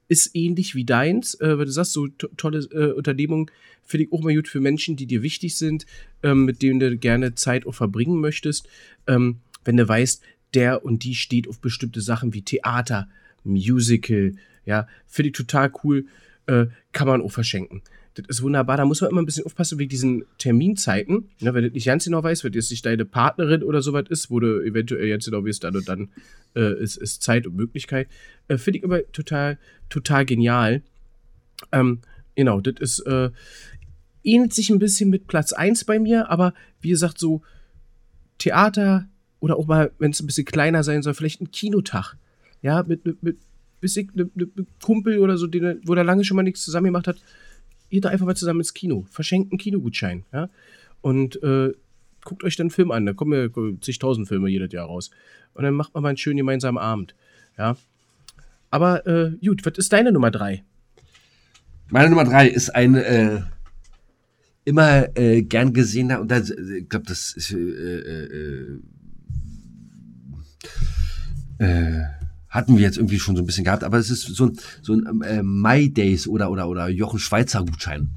[0.07, 3.49] ist ähnlich wie deins, äh, weil du sagst, so to tolle äh, Unternehmungen
[3.83, 5.85] finde ich auch mal gut für Menschen, die dir wichtig sind,
[6.21, 8.67] ähm, mit denen du gerne Zeit auch verbringen möchtest.
[9.07, 10.21] Ähm, wenn du weißt,
[10.53, 13.07] der und die steht auf bestimmte Sachen wie Theater,
[13.43, 16.05] Musical, ja, finde ich total cool,
[16.47, 17.81] äh, kann man auch verschenken.
[18.15, 18.77] Das ist wunderbar.
[18.77, 21.29] Da muss man immer ein bisschen aufpassen wegen diesen Terminzeiten.
[21.39, 24.29] Ne, wenn du nicht ganz genau weißt, wenn jetzt nicht deine Partnerin oder sowas ist,
[24.29, 26.09] wo du eventuell ganz genau wirst, dann und dann
[26.55, 28.07] äh, ist, ist Zeit und Möglichkeit.
[28.47, 29.57] Äh, Finde ich immer total,
[29.89, 30.83] total genial.
[31.71, 32.01] Ähm,
[32.35, 33.31] genau, das ist, äh,
[34.23, 37.41] ähnelt sich ein bisschen mit Platz 1 bei mir, aber wie gesagt, so
[38.37, 39.07] Theater
[39.39, 42.15] oder auch mal, wenn es ein bisschen kleiner sein soll, vielleicht ein Kinotag.
[42.61, 43.37] Ja, mit, mit, mit
[43.83, 44.47] bis ich ne, ne,
[44.81, 47.17] Kumpel oder so, den, wo der lange schon mal nichts zusammen gemacht hat,
[47.89, 50.49] geht doch einfach mal zusammen ins Kino, verschenkt einen Kinogutschein, ja,
[51.01, 51.73] und äh,
[52.23, 53.49] guckt euch dann einen Film an, da kommen ja
[53.81, 55.11] zigtausend Filme jedes Jahr raus.
[55.53, 57.13] Und dann macht man mal einen schönen gemeinsamen Abend,
[57.57, 57.75] ja.
[58.71, 60.63] Aber äh, gut, was ist deine Nummer drei?
[61.89, 63.41] Meine Nummer drei ist ein äh,
[64.63, 68.79] immer äh, gern gesehener, und das, äh, ich glaube, das ist, äh, äh,
[71.59, 72.22] äh, äh,
[72.53, 74.93] hatten wir jetzt irgendwie schon so ein bisschen gehabt, aber es ist so ein, so
[74.93, 78.09] ein äh, My Days oder, oder, oder Jochen Schweizer Gutschein.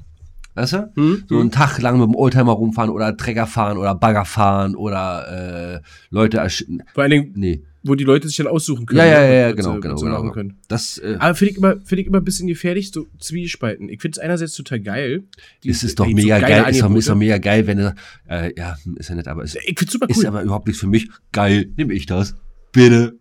[0.55, 0.91] Weißt du?
[0.95, 1.23] Hm?
[1.29, 5.75] So einen Tag lang mit dem Oldtimer rumfahren oder Trecker fahren oder Bagger fahren oder
[5.75, 7.61] äh, Leute ersch Vor allen Dingen, Nee.
[7.83, 8.97] wo die Leute sich dann aussuchen können.
[8.97, 10.17] Ja, ja, ne, ja, ja, genau, sie- genau, sie genau.
[10.23, 10.57] machen können.
[10.67, 13.87] Das äh, Aber finde ich, immer, finde ich immer ein bisschen gefährlich, so Zwiespalten.
[13.89, 15.23] Ich finde es einerseits total geil.
[15.63, 17.67] Die- es ist doch ey, so mega geile geil, ist doch, ist doch mega geil,
[17.67, 17.95] wenn du,
[18.27, 20.25] äh, ja, ist ja nett, aber ist, Ich finde super ist cool.
[20.25, 21.07] aber überhaupt nichts für mich.
[21.31, 22.35] Geil, nehme ich das.
[22.71, 23.15] Bitte.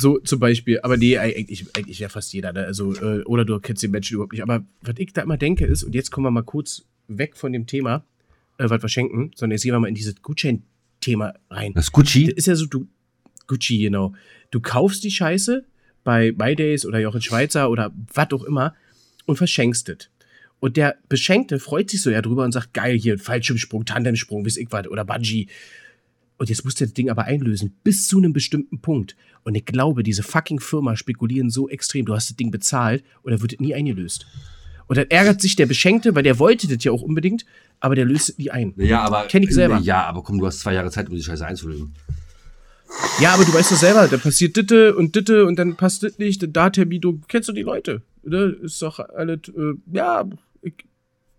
[0.00, 2.64] So zum Beispiel, aber nee, eigentlich, eigentlich ja fast jeder, ne?
[2.64, 4.42] Also, äh, oder du kennst den Menschen überhaupt nicht.
[4.42, 7.52] Aber was ich da immer denke ist, und jetzt kommen wir mal kurz weg von
[7.52, 8.04] dem Thema,
[8.58, 11.72] äh, was wir schenken, sondern jetzt gehen wir mal in dieses Gutschein-Thema rein.
[11.74, 12.26] Das Gucci.
[12.26, 12.86] Das ist ja so, du,
[13.48, 14.14] Gucci, genau.
[14.52, 15.64] Du kaufst die Scheiße
[16.04, 18.74] bei MyDays oder Jochen Schweizer oder was auch immer
[19.26, 20.10] und verschenkst es.
[20.60, 24.56] Und der Beschenkte freut sich so ja drüber und sagt, geil, hier, Fallschirmsprung, Tandemsprung, weiß
[24.58, 25.48] ich was, oder Bungee.
[26.38, 29.16] Und jetzt muss der das Ding aber einlösen, bis zu einem bestimmten Punkt.
[29.44, 33.32] Und ich glaube, diese fucking Firma spekulieren so extrem, du hast das Ding bezahlt und
[33.32, 34.26] er wird es nie eingelöst.
[34.86, 37.44] Und dann ärgert sich der Beschenkte, weil der wollte das ja auch unbedingt,
[37.80, 38.72] aber der löst es nie ein.
[38.76, 39.26] Ja, aber.
[39.26, 39.78] Kenn ich selber.
[39.78, 41.94] Ja, aber komm, du hast zwei Jahre Zeit, um die Scheiße einzulösen.
[43.20, 46.18] Ja, aber du weißt doch selber, da passiert ditte und ditte und dann passt das
[46.18, 48.00] nicht, und da Termin, du kennst doch die Leute.
[48.22, 48.56] Ne?
[48.62, 50.24] Ist doch alles, äh, ja,
[50.62, 50.72] ich,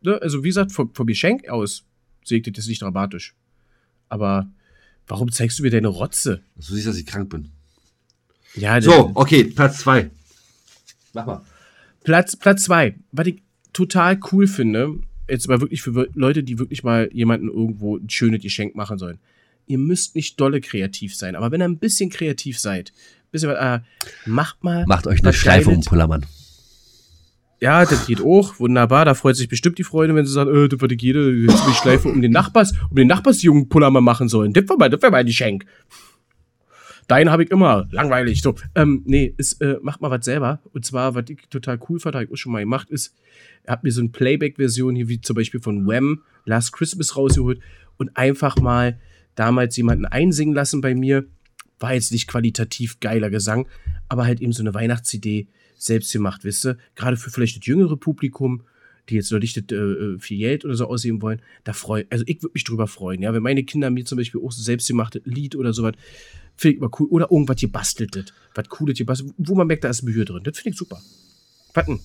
[0.03, 0.21] ne?
[0.21, 1.85] also wie gesagt, vom, vom Geschenk aus
[2.29, 3.33] ich das nicht dramatisch.
[4.07, 4.47] Aber
[5.09, 6.41] warum zeigst du mir deine Rotze?
[6.55, 7.49] Du siehst, dass ich krank bin.
[8.55, 10.09] Ja, So, okay, Platz zwei.
[11.13, 11.41] Mach mal.
[12.03, 13.41] Platz, Platz zwei, was ich
[13.73, 18.41] total cool finde, jetzt mal wirklich für Leute, die wirklich mal jemanden irgendwo ein schönes
[18.41, 19.19] Geschenk machen sollen.
[19.67, 22.91] Ihr müsst nicht dolle kreativ sein, aber wenn ihr ein bisschen kreativ seid,
[23.31, 23.83] bisschen, was, äh,
[24.25, 24.85] macht mal.
[24.87, 26.25] Macht euch eine Schleife um Pullermann.
[27.61, 28.59] Ja, das geht auch.
[28.59, 29.05] Wunderbar.
[29.05, 31.65] Da freut sich bestimmt die Freundin, wenn sie sagen, äh, das würde ich jede jetzt
[31.65, 34.53] will ich Schleife um den Nachbars, um den Nachbarsjungen Puller mal machen sollen.
[34.53, 35.65] Das wäre mal, das wäre mal Geschenk.
[37.07, 37.87] Deinen habe ich immer.
[37.91, 38.41] Langweilig.
[38.41, 40.61] So, ähm, nee, ist, äh, macht mal was selber.
[40.73, 43.15] Und zwar, was ich total cool fand, habe ich auch schon mal gemacht, ist,
[43.63, 47.59] er hat mir so eine Playback-Version hier, wie zum Beispiel von Wham, Last Christmas rausgeholt
[47.97, 48.99] und einfach mal
[49.35, 51.25] damals jemanden einsingen lassen bei mir.
[51.79, 53.67] War jetzt nicht qualitativ geiler Gesang,
[54.07, 55.47] aber halt eben so eine Weihnachts-CD
[55.79, 56.77] selbst gemacht, wisst ihr?
[56.95, 58.63] Gerade für vielleicht das jüngere Publikum,
[59.09, 62.23] die jetzt noch nicht das, äh, viel Geld oder so aussehen wollen, da freue also
[62.27, 65.21] ich würde mich drüber freuen, ja, wenn meine Kinder mir zum Beispiel auch so selbstgemachtes
[65.25, 65.93] Lied oder sowas,
[66.55, 70.03] finde ich immer cool, oder irgendwas gebasteltes, was cooles gebastelt, wo man merkt, da ist
[70.03, 71.01] Mühe drin, das finde ich super.
[71.73, 71.99] Warten.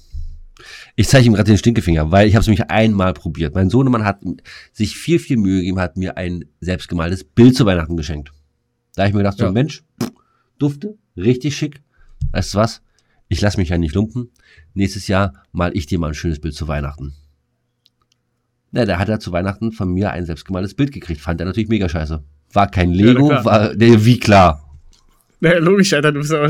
[0.94, 3.56] Ich zeige ihm gerade den Stinkefinger, weil ich habe es nämlich einmal probiert.
[3.56, 4.20] Mein Sohnemann hat
[4.72, 8.32] sich viel, viel Mühe gegeben, hat mir ein selbstgemaltes Bild zu Weihnachten geschenkt.
[8.94, 9.50] Da habe ich mir gedacht, so Ja.
[9.50, 10.12] Mensch, pff,
[10.58, 11.82] dufte, richtig schick.
[12.30, 12.82] Weißt du was?
[13.28, 14.30] Ich lasse mich ja nicht lumpen.
[14.74, 17.14] Nächstes Jahr mal ich dir mal ein schönes Bild zu Weihnachten.
[18.70, 21.20] Na, da hat er zu Weihnachten von mir ein selbstgemaltes Bild gekriegt.
[21.20, 22.22] Fand er natürlich mega scheiße.
[22.52, 23.44] War kein Lego, klar.
[23.44, 24.60] war, nee, wie klar.
[25.40, 26.48] Na, logisch, Alter, du bist aber,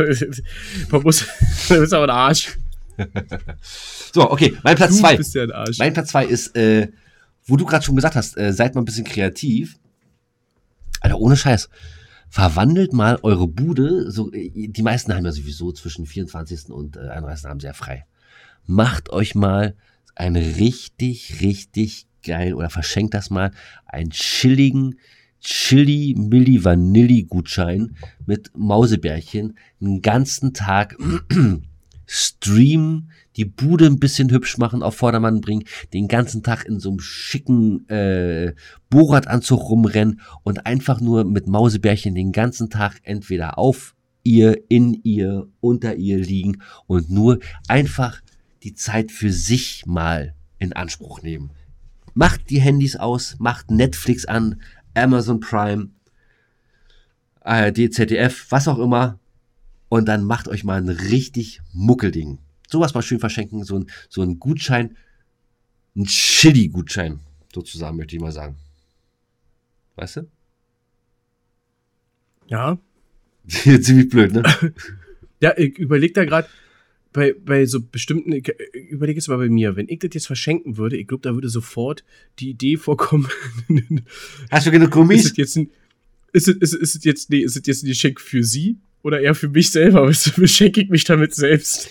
[0.91, 1.25] man muss,
[1.69, 2.57] du bist aber ein Arsch.
[4.13, 5.17] So, okay, mein Platz Du zwei.
[5.17, 5.79] bist ja ein Arsch.
[5.79, 6.89] Mein Platz zwei ist, äh,
[7.47, 9.77] wo du gerade schon gesagt hast, äh, seid mal ein bisschen kreativ.
[11.01, 11.69] Alter, ohne Scheiß.
[12.35, 16.69] Verwandelt mal eure Bude, so, äh, die meisten haben ja sowieso zwischen 24.
[16.71, 17.45] und äh, 31.
[17.49, 18.07] haben sehr frei.
[18.67, 19.77] Macht euch mal
[20.17, 23.53] ein richtig, richtig geil oder verschenkt das mal,
[23.87, 24.99] einen chilligen
[25.39, 27.95] Chili Milli Vanilli Gutschein
[28.27, 30.99] mit Mausebärchen, einen ganzen Tag
[32.09, 36.91] streamen, die Bude ein bisschen hübsch machen, auf Vordermann bringen, den ganzen Tag in so
[36.91, 38.55] einem schicken äh,
[38.91, 45.49] Bohrradanzug rumrennen und einfach nur mit Mausebärchen den ganzen Tag entweder auf ihr, in ihr,
[45.61, 48.21] unter ihr liegen und nur einfach
[48.63, 51.51] die Zeit für sich mal in Anspruch nehmen.
[52.15, 54.61] Macht die Handys aus, macht Netflix an,
[54.95, 55.91] Amazon Prime,
[57.41, 59.19] ARD, ZDF, was auch immer,
[59.89, 62.39] und dann macht euch mal ein richtig Muckelding.
[62.75, 64.97] Sowas mal schön verschenken, so ein, so ein Gutschein,
[65.95, 67.21] ein Chili-Gutschein,
[67.55, 68.57] sozusagen, möchte ich mal sagen.
[69.95, 70.29] Weißt du?
[72.49, 72.77] Ja.
[73.47, 74.43] Ziemlich blöd, ne?
[75.41, 76.49] Ja, ich überlege da gerade
[77.13, 78.49] bei, bei so bestimmten, ich
[78.89, 81.49] überlege jetzt mal bei mir, wenn ich das jetzt verschenken würde, ich glaube, da würde
[81.49, 82.03] sofort
[82.41, 83.29] die Idee vorkommen,
[84.51, 85.25] Hast du genug ist Gummis?
[85.27, 85.71] es jetzt ein,
[86.33, 89.21] ist es, ist, ist es jetzt, nee, ist es jetzt ein Geschenk für sie oder
[89.21, 90.09] eher für mich selber?
[90.09, 91.89] Weißt du, beschenke ich mich damit selbst?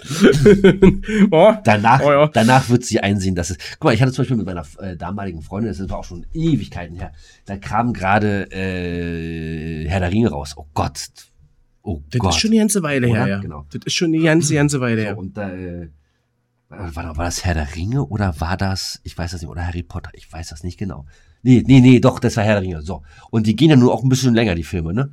[1.30, 2.28] oh, Danach, Oh ja.
[2.28, 3.58] danach wird sie einsehen, dass es.
[3.78, 6.26] Guck mal, ich hatte zum Beispiel mit meiner äh, damaligen Freundin, das war auch schon
[6.32, 7.12] Ewigkeiten her,
[7.46, 10.54] da kam gerade äh, Herr der Ringe raus.
[10.56, 11.08] Oh Gott.
[11.82, 12.34] Oh das Gott.
[12.34, 13.38] ist schon eine ganze Weile her, ja.
[13.38, 13.66] Genau.
[13.70, 15.18] Das ist schon eine ganze, ganze Weile so, her.
[15.18, 15.88] und da, äh,
[16.68, 19.82] war, war das Herr der Ringe oder war das, ich weiß das nicht, oder Harry
[19.82, 21.06] Potter, ich weiß das nicht genau.
[21.42, 22.82] Nee, nee, nee, doch, das war Herr der Ringe.
[22.82, 23.02] So.
[23.30, 25.12] Und die gehen ja nur auch ein bisschen länger, die Filme, ne?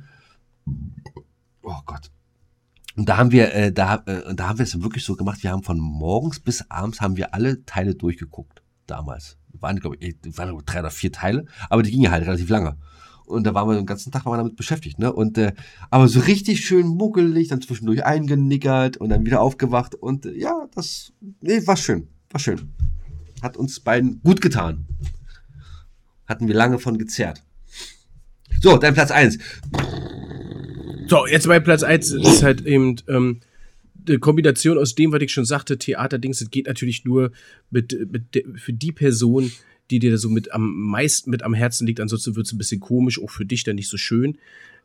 [1.62, 2.10] Oh Gott.
[2.96, 5.50] Und da haben wir, äh, da, äh, da haben wir es wirklich so gemacht, wir
[5.50, 8.62] haben von morgens bis abends haben wir alle Teile durchgeguckt.
[8.86, 9.38] Damals.
[9.52, 12.48] Waren, glaube ich, waren glaub ich, drei oder vier Teile, aber die gingen halt relativ
[12.48, 12.76] lange.
[13.24, 15.12] Und da waren wir den ganzen Tag waren wir damit beschäftigt, ne?
[15.12, 15.52] Und äh,
[15.90, 19.94] aber so richtig schön muckelig, dann zwischendurch eingenickert und dann wieder aufgewacht.
[19.94, 22.08] Und äh, ja, das nee, war schön.
[22.30, 22.72] War schön.
[23.40, 24.86] Hat uns beiden gut getan.
[26.26, 27.42] Hatten wir lange von gezerrt.
[28.60, 29.38] So, dein Platz eins.
[31.12, 33.40] So, jetzt bei Platz 1 ist halt eben ähm,
[34.08, 37.32] eine Kombination aus dem, was ich schon sagte, Theaterdings, das geht natürlich nur
[37.70, 39.52] mit, mit de, für die Person,
[39.90, 42.80] die dir so mit am meisten mit am Herzen liegt, ansonsten wird es ein bisschen
[42.80, 44.38] komisch, auch für dich dann nicht so schön.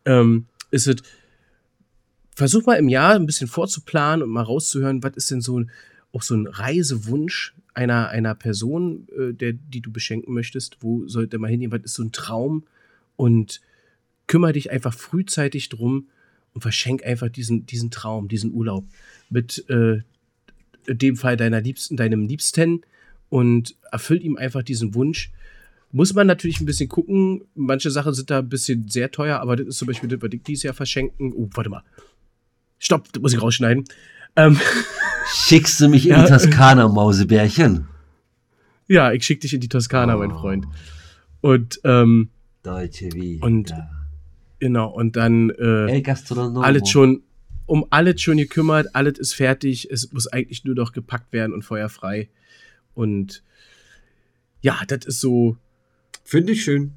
[0.03, 0.97] Ähm, ist es,
[2.36, 5.71] versuch mal im Jahr ein bisschen vorzuplanen und mal rauszuhören, was ist denn so ein,
[6.11, 11.38] auch so ein Reisewunsch einer, einer Person, äh, der, die du beschenken möchtest, wo sollte
[11.38, 12.65] man hingehen, was ist so ein Traum?
[13.15, 13.61] Und
[14.28, 16.07] kümmere dich einfach frühzeitig drum
[16.54, 18.86] und verschenk einfach diesen, diesen Traum, diesen Urlaub
[19.30, 20.02] mit äh,
[20.88, 22.82] in dem Fall deiner Liebsten, deinem Liebsten
[23.30, 25.32] und erfüllt ihm einfach diesen Wunsch.
[25.91, 27.41] Muss man natürlich ein bisschen gucken.
[27.56, 30.43] Manche Sachen sind da ein bisschen sehr teuer, aber das ist zum Beispiel das, ich
[30.43, 31.34] dieses Jahr verschenken.
[31.34, 31.84] Oh, warte mal.
[32.80, 33.86] Stopp, das muss ich rausschneiden.
[34.36, 34.60] Ähm,
[35.34, 36.24] Schickst du mich in Ja.
[36.24, 37.88] die Toskana, Mausebärchen?
[38.88, 40.39] ja, ich schicke dich in die Toskana, mein Oh.
[40.39, 40.66] Freund.
[41.41, 42.30] Und ähm,
[42.64, 43.45] Deutsche Vita.
[43.45, 43.74] Und-
[44.60, 46.03] genau, und dann äh,
[46.55, 47.24] alles schon,
[47.66, 51.64] um alles schon gekümmert, alles ist fertig, es muss eigentlich nur noch gepackt werden und
[51.64, 52.30] feuerfrei.
[52.93, 53.43] Und
[54.62, 55.58] ja, das ist so,
[56.24, 56.93] Finde ich schön.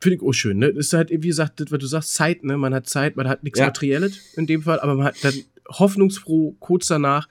[0.00, 0.72] finde ich auch schön, ne?
[0.72, 2.56] Das ist halt, wie gesagt, das, was du sagst, Zeit, ne?
[2.56, 3.66] Man hat Zeit, man hat nichts Ja.
[3.66, 5.34] Materielles in dem Fall, aber man hat dann
[5.68, 7.28] hoffnungsfroh kurz danach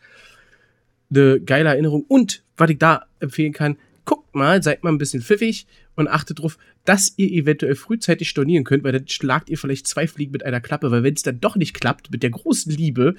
[1.10, 2.06] eine geile Erinnerung.
[2.08, 6.40] Und, was ich da empfehlen kann, guckt mal, seid mal ein bisschen pfiffig und achtet
[6.40, 10.46] darauf, dass ihr eventuell frühzeitig stornieren könnt, weil dann schlagt ihr vielleicht zwei Fliegen mit
[10.46, 13.16] einer Klappe, weil wenn es dann doch nicht klappt mit der großen Liebe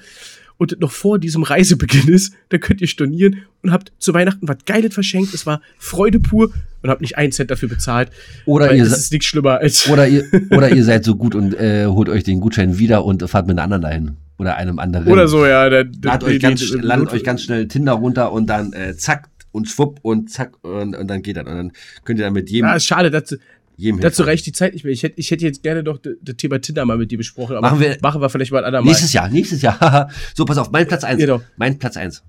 [0.57, 4.57] und noch vor diesem Reisebeginn ist, dann könnt ihr stornieren und habt zu Weihnachten was
[4.65, 5.33] Geiles verschenkt.
[5.33, 8.09] Es war Freude pur und habt nicht einen Cent dafür bezahlt.
[8.45, 11.85] Oder ihr, ist nichts schlimmer als oder, ihr, oder ihr seid so gut und äh,
[11.87, 14.17] holt euch den Gutschein wieder und fahrt mit einem anderen dahin.
[14.37, 15.07] Oder einem anderen.
[15.07, 15.69] Oder so, ja.
[15.69, 19.29] Dann, Ladet, nee, euch, ganz, ladet euch ganz schnell Tinder runter und dann äh, zack
[19.53, 21.45] und schwupp und zack und, und dann geht das.
[21.47, 21.71] Und dann
[22.03, 23.37] könnt ihr dann mit jedem, Ja, schade, dazu,
[23.77, 24.91] jedem dazu reicht die Zeit nicht mehr.
[24.91, 27.61] Ich hätte, ich hätte jetzt gerne doch das Thema Tinder mal mit dir besprochen, aber
[27.69, 28.89] Machen wir- machen wir vielleicht mal ein andermal.
[28.89, 30.09] Nächstes Jahr, nächstes Jahr.
[30.35, 31.19] so, pass auf, mein Platz eins.
[31.19, 31.41] Genau.
[31.55, 32.21] Mein Platz eins.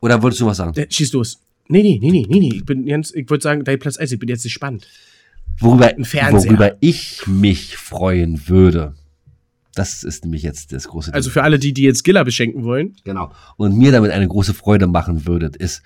[0.00, 0.74] Oder wolltest du was sagen?
[0.80, 1.40] Äh, Schieß los.
[1.68, 2.54] Nee, nee, nee, nee, nee, nee.
[2.56, 4.88] Ich bin ganz, ich wollte sagen, dein Platz 1, ich bin jetzt gespannt.
[5.60, 8.94] Worüber, worüber ich mich freuen würde.
[9.74, 11.14] Das ist nämlich jetzt das große.
[11.14, 12.96] Also für alle, die, die jetzt Giller beschenken wollen.
[13.04, 13.32] Genau.
[13.56, 15.82] Und mir damit eine große Freude machen würdet, ist,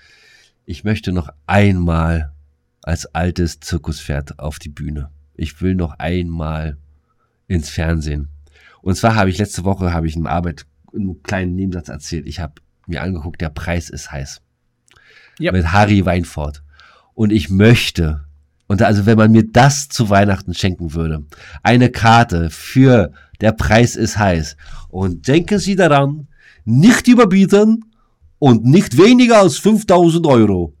[0.65, 2.33] ich möchte noch einmal
[2.81, 5.09] als altes Zirkuspferd auf die Bühne.
[5.35, 6.77] Ich will noch einmal
[7.47, 8.29] ins Fernsehen.
[8.81, 12.27] Und zwar habe ich letzte Woche, habe ich in Arbeit einen kleinen Nebensatz erzählt.
[12.27, 12.53] Ich habe
[12.87, 14.41] mir angeguckt, der Preis ist heiß.
[15.39, 15.51] Ja.
[15.51, 16.63] Mit Harry Weinfurt.
[17.13, 18.25] Und ich möchte,
[18.67, 21.25] und also wenn man mir das zu Weihnachten schenken würde,
[21.63, 23.11] eine Karte für
[23.41, 24.55] der Preis ist heiß.
[24.89, 26.27] Und denken Sie daran,
[26.63, 27.85] nicht überbieten
[28.45, 30.75] und nicht weniger als 5000 Euro.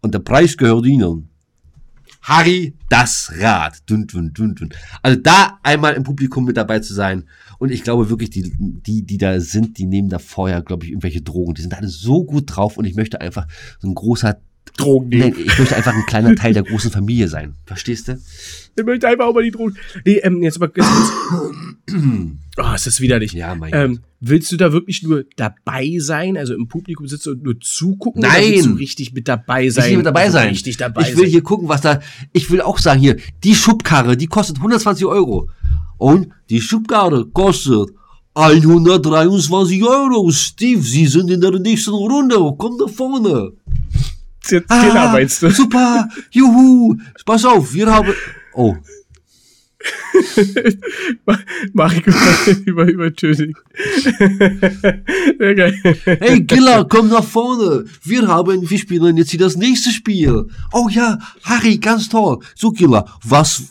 [0.00, 1.28] Und der Preis gehört Ihnen.
[2.22, 3.78] Harry, das Rad.
[3.86, 4.68] Dun, dun, dun, dun.
[5.02, 7.24] Also da einmal im Publikum mit dabei zu sein.
[7.58, 10.92] Und ich glaube wirklich, die, die, die da sind, die nehmen da vorher, glaube ich,
[10.92, 11.54] irgendwelche Drogen.
[11.54, 13.48] Die sind alle so gut drauf und ich möchte einfach
[13.80, 14.40] so ein großer
[14.76, 17.54] Drogen Nein, ich möchte einfach ein kleiner Teil der großen Familie sein.
[17.66, 18.18] Verstehst du?
[18.76, 19.76] Ich möchte einfach auch mal die Drogen.
[20.04, 20.70] Nee, ähm, jetzt mal.
[22.60, 23.32] Oh, ist das widerlich.
[23.32, 27.44] Ja, mein Ähm, willst du da wirklich nur dabei sein, also im Publikum sitzen und
[27.44, 28.20] nur zugucken?
[28.24, 28.52] Oder Nein.
[28.52, 29.84] willst du richtig mit dabei sein?
[29.84, 30.48] Ich will mit dabei Also sein.
[30.48, 31.30] Richtig dabei ich will sein.
[31.30, 32.00] hier gucken, was da.
[32.32, 35.48] Ich will auch sagen hier, die Schubkarre, die kostet 120 Euro.
[35.98, 37.90] Und die Schubkarre kostet
[38.34, 40.30] 123 Euro.
[40.32, 42.36] Steve, Sie sind in der nächsten Runde.
[42.58, 43.52] Komm nach vorne.
[44.50, 45.50] Jetzt Killer, meinst du?
[45.50, 46.08] Super.
[46.30, 46.96] Juhu.
[47.24, 48.12] Pass auf, wir haben.
[48.54, 48.74] Oh,
[50.36, 53.56] ich über, über, übertönig.
[56.04, 57.84] Hey Giller, komm nach vorne.
[58.02, 60.48] Wir haben, wir spielen jetzt hier das nächste Spiel.
[60.72, 62.38] Oh ja, Harry, ganz toll.
[62.56, 63.62] So Giller, was,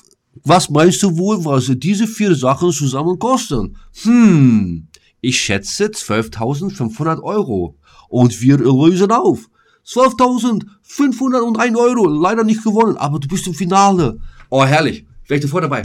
[0.44, 3.76] was meinst du wohl, was diese vier Sachen zusammen kosten?
[4.04, 4.88] Hm,
[5.22, 7.76] Ich schätze 12.500 Euro.
[8.10, 9.50] Und wir lösen auf.
[9.88, 12.08] 12.501 Euro.
[12.08, 14.20] Leider nicht gewonnen, aber du bist im Finale.
[14.50, 15.06] Oh, herrlich.
[15.28, 15.82] Wäre ich sofort dabei.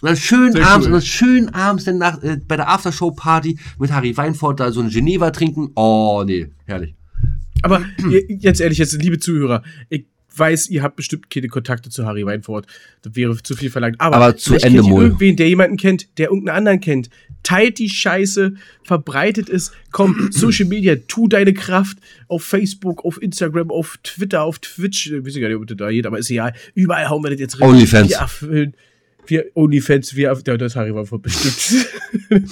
[0.00, 0.92] Und dann schön Sehr abends, cool.
[0.92, 4.80] und dann schön abends dann nach, äh, bei der Aftershow-Party mit Harry Weinfurt da so
[4.80, 5.70] ein Geneva trinken.
[5.74, 6.94] Oh, nee, herrlich.
[7.62, 7.82] Aber
[8.28, 10.06] jetzt ehrlich, jetzt, liebe Zuhörer, ich
[10.38, 12.66] weiß, ihr habt bestimmt keine Kontakte zu Harry Weinfurt.
[13.02, 13.96] Das wäre zu viel verlangt.
[14.00, 17.10] Aber, Aber zu Ende kennt irgendwen, der jemanden kennt, der irgendeinen anderen kennt.
[17.42, 19.72] Teilt die Scheiße, verbreitet es.
[19.92, 25.06] Komm, Social Media, tu deine Kraft auf Facebook, auf Instagram, auf Twitter, auf Twitch.
[25.10, 26.52] Ich weiß gar nicht, ob das da geht, aber ist egal.
[26.74, 27.68] Überall hauen wir das jetzt richtig.
[27.68, 28.08] Onlyfans.
[28.10, 28.74] Wir erfüllen.
[29.26, 31.86] Wir Onlyfans, wir erf- ja, das Harry Weinfurt bestimmt.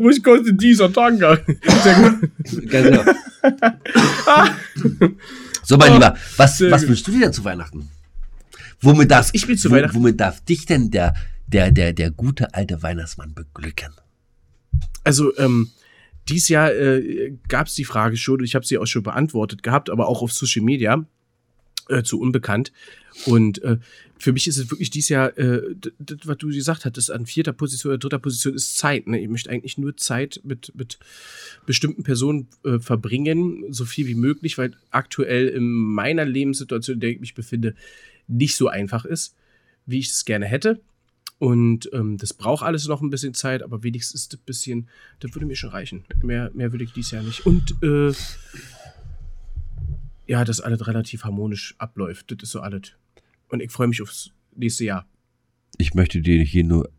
[0.00, 1.38] Was kostet dieser Tanga?
[1.82, 2.70] Sehr gut.
[2.70, 3.04] Ganz genau.
[5.66, 7.90] so, mein Oh, Lieber, was, was wünschst du dir denn zu Weihnachten?
[8.80, 11.14] Womit darf, ich will zu Weihnachten- womit darf dich denn der,
[11.46, 13.92] der, der, der gute alte Weihnachtsmann beglücken?
[15.04, 15.70] Also, ähm,
[16.28, 19.90] dieses Jahr äh, gab es die Frage schon, ich habe sie auch schon beantwortet gehabt,
[19.90, 21.04] aber auch auf Social Media
[21.88, 22.72] äh, zu unbekannt.
[23.24, 23.78] Und äh,
[24.18, 27.26] für mich ist es wirklich dieses Jahr, äh, d- d- was du gesagt hattest, an
[27.26, 29.06] vierter Position oder dritter Position ist Zeit.
[29.06, 29.20] Ne?
[29.20, 30.98] Ich möchte eigentlich nur Zeit mit, mit
[31.66, 37.10] bestimmten Personen äh, verbringen, so viel wie möglich, weil aktuell in meiner Lebenssituation, in der
[37.10, 37.74] ich mich befinde,
[38.28, 39.34] nicht so einfach ist,
[39.86, 40.80] wie ich es gerne hätte.
[41.38, 44.88] Und ähm, das braucht alles noch ein bisschen Zeit, aber wenigstens das bisschen,
[45.20, 46.04] das würde mir schon reichen.
[46.22, 47.44] Mehr, mehr würde ich dies Jahr nicht.
[47.44, 48.12] Und äh,
[50.26, 52.30] ja, dass alles relativ harmonisch abläuft.
[52.30, 52.96] Das ist so alles.
[53.48, 55.06] Und ich freue mich aufs nächste Jahr.
[55.78, 56.90] Ich möchte dir hier nur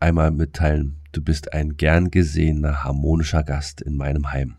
[0.00, 4.56] einmal mitteilen, du bist ein gern gesehener, harmonischer Gast in meinem Heim.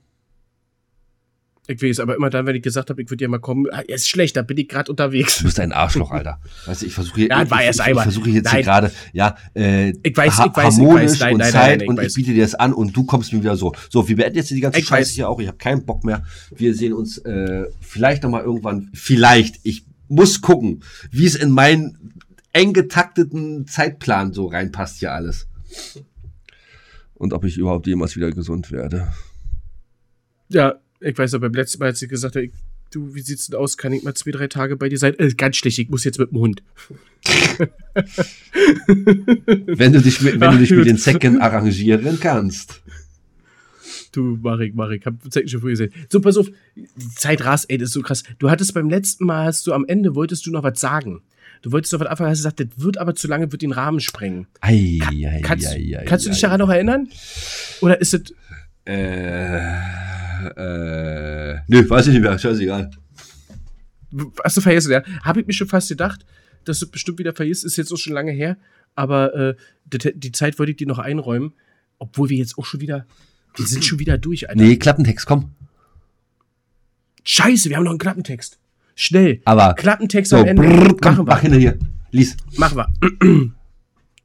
[1.65, 3.79] Ich weiß, aber immer dann, wenn ich gesagt habe, ich würde ja mal kommen, ah,
[3.79, 5.37] ist schlecht, da bin ich gerade unterwegs.
[5.37, 6.39] Du bist ein Arschloch, Alter.
[6.65, 9.91] Weißt du, ich versuche hier, Ja, ich, ich, ich, versuche jetzt hier gerade, ja, äh,
[10.03, 11.19] Ich weiß, ha- ich weiß, ich harmonisch weiß.
[11.21, 12.07] Nein, und nein, Zeit nein, ich und weiß.
[12.07, 13.71] ich biete dir das an und du kommst mir wieder so.
[13.89, 15.15] So, wir beenden jetzt die ganze Ich Scheiße weiß.
[15.15, 15.39] hier auch.
[15.39, 16.25] Ich habe keinen Bock mehr.
[16.53, 18.89] Wir sehen uns äh, vielleicht noch mal irgendwann.
[18.93, 19.61] Vielleicht.
[19.63, 22.13] Ich muss gucken, wie es in meinen
[22.51, 25.47] eng getakteten Zeitplan so reinpasst hier alles.
[27.15, 29.07] Und ob ich überhaupt jemals wieder gesund werde.
[30.49, 32.51] Ja, ich weiß, aber beim letzten Mal, als ich gesagt habe, ich,
[32.91, 33.77] du, wie sieht's denn aus?
[33.77, 35.17] Kann ich mal zwei, drei Tage bei dir sein?
[35.19, 36.63] Äh, ganz schlecht, ich muss jetzt mit dem Hund.
[39.67, 40.87] Wenn du dich mit, wenn Ach, du dich mit gut.
[40.87, 42.81] den Zecken arrangieren kannst.
[44.11, 45.91] Du, Marek, Marek, hab Zeiten schon früher gesehen.
[46.09, 48.23] So, pass auf, die Zeit rast, ey, das ist so krass.
[48.37, 51.21] Du hattest beim letzten Mal, hast du am Ende, wolltest du noch was sagen.
[51.63, 53.99] Du wolltest noch was anfangen, hast gesagt, das wird aber zu lange, wird den Rahmen
[54.01, 54.47] sprengen.
[54.61, 57.07] Ei, ei, Kannst, ei, ei, kannst du dich daran noch erinnern?
[57.81, 58.33] Oder ist es,
[58.85, 59.61] Äh,
[60.57, 62.91] äh, nö, weiß ich nicht mehr, scheißegal.
[64.43, 65.03] hast du vergessen, ja?
[65.23, 66.25] Habe ich mir schon fast gedacht,
[66.65, 68.57] dass du bestimmt wieder vergisst, ist jetzt auch schon lange her.
[68.95, 69.55] Aber äh,
[69.85, 71.53] die, die Zeit wollte ich dir noch einräumen,
[71.99, 73.05] obwohl wir jetzt auch schon wieder,
[73.55, 74.61] wir sind schon wieder durch, Alter.
[74.61, 75.51] Nee, Klappentext, komm.
[77.23, 78.59] Scheiße, wir haben noch einen Klappentext.
[78.95, 79.41] Schnell.
[79.45, 80.61] Aber Klappentext so, am Ende.
[80.61, 81.41] brrr, komm, Machen mach wir.
[81.41, 81.79] hinter hier.
[82.11, 82.37] Lies.
[82.57, 83.53] Machen wir.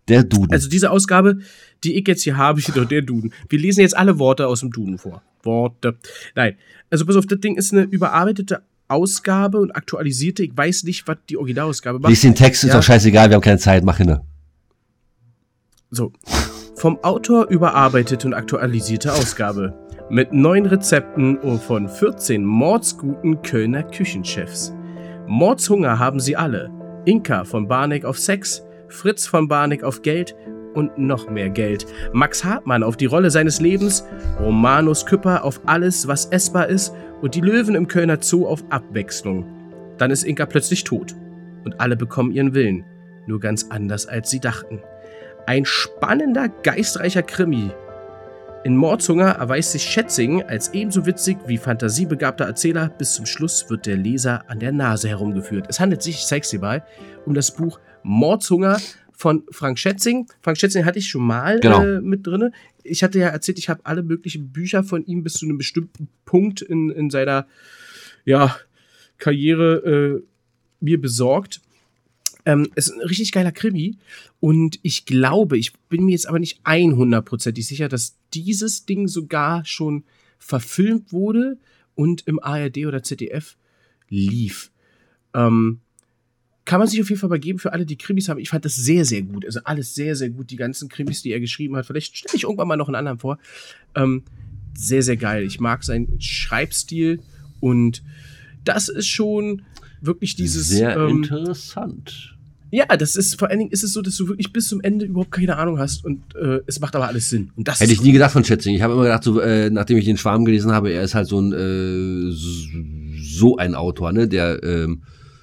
[0.08, 0.52] Der Duden.
[0.52, 1.38] Also diese Ausgabe,
[1.84, 3.32] die ich jetzt hier habe, steht doch der Duden.
[3.48, 5.22] Wir lesen jetzt alle Worte aus dem Duden vor.
[5.42, 5.96] Worte.
[6.34, 6.56] Nein.
[6.90, 10.42] Also pass auf, das Ding ist eine überarbeitete Ausgabe und aktualisierte.
[10.42, 12.10] Ich weiß nicht, was die Originalausgabe macht.
[12.10, 12.76] Lies den Text, ist Ja.
[12.76, 14.24] doch scheißegal, wir haben keine Zeit, mach hinter.
[15.90, 16.12] So.
[16.76, 19.74] Vom Autor überarbeitete und aktualisierte Ausgabe.
[20.10, 24.72] Mit neun Rezepten von 14 mordsguten Kölner Küchenchefs.
[25.26, 26.70] Mordshunger haben sie alle.
[27.04, 30.34] Inka von Barneck auf Sex, Fritz von Barneck auf Geld
[30.74, 31.86] und noch mehr Geld.
[32.12, 34.04] Max Hartmann auf die Rolle seines Lebens,
[34.40, 39.44] Romanus Küpper auf alles, was essbar ist und die Löwen im Kölner Zoo auf Abwechslung.
[39.98, 41.14] Dann ist Inka plötzlich tot
[41.64, 42.84] und alle bekommen ihren Willen,
[43.26, 44.80] nur ganz anders als sie dachten.
[45.46, 47.70] Ein spannender, geistreicher Krimi.
[48.64, 52.90] In Mordshunger erweist sich Schätzing als ebenso witzig wie fantasiebegabter Erzähler.
[52.98, 55.66] Bis zum Schluss wird der Leser an der Nase herumgeführt.
[55.68, 56.84] Es handelt sich, ich zeig's dir mal,
[57.24, 58.78] um das Buch Mordshunger
[59.18, 60.28] von Frank Schätzing.
[60.42, 61.82] Frank Schätzing hatte ich schon mal Genau.
[61.82, 62.52] äh, mit drinne.
[62.84, 66.08] Ich hatte ja erzählt, ich habe alle möglichen Bücher von ihm bis zu einem bestimmten
[66.24, 67.48] Punkt in, in seiner
[68.24, 68.56] ja,
[69.18, 70.22] Karriere äh,
[70.78, 71.60] mir besorgt.
[72.44, 73.98] Ähm, es ist ein richtig geiler Krimi
[74.38, 79.64] und ich glaube, ich bin mir jetzt aber nicht 100%ig sicher, dass dieses Ding sogar
[79.64, 80.04] schon
[80.38, 81.58] verfilmt wurde
[81.96, 83.56] und im ARD oder ZDF
[84.08, 84.70] lief.
[85.34, 85.80] Ähm,
[86.68, 88.38] kann man sich auf jeden Fall mal geben für alle, die Krimis haben.
[88.38, 89.46] Ich fand das sehr, sehr gut.
[89.46, 90.50] Also alles sehr, sehr gut.
[90.50, 91.86] Die ganzen Krimis, die er geschrieben hat.
[91.86, 93.38] Vielleicht stelle ich irgendwann mal noch einen anderen vor.
[93.94, 94.22] Ähm,
[94.76, 95.44] sehr, sehr geil.
[95.44, 97.20] Ich mag seinen Schreibstil
[97.60, 98.02] und
[98.64, 99.62] das ist schon
[100.02, 100.68] wirklich dieses.
[100.68, 102.36] Sehr ähm, interessant.
[102.70, 105.06] Ja, das ist vor allen Dingen ist es so, dass du wirklich bis zum Ende
[105.06, 107.48] überhaupt keine Ahnung hast und äh, es macht aber alles Sinn.
[107.56, 108.74] Und das Hätte ich nie gedacht von Schätzing.
[108.74, 111.28] Ich habe immer gedacht, so, äh, nachdem ich den Schwarm gelesen habe, er ist halt
[111.28, 114.28] so ein äh, so ein Autor, ne?
[114.28, 115.00] Der ähm,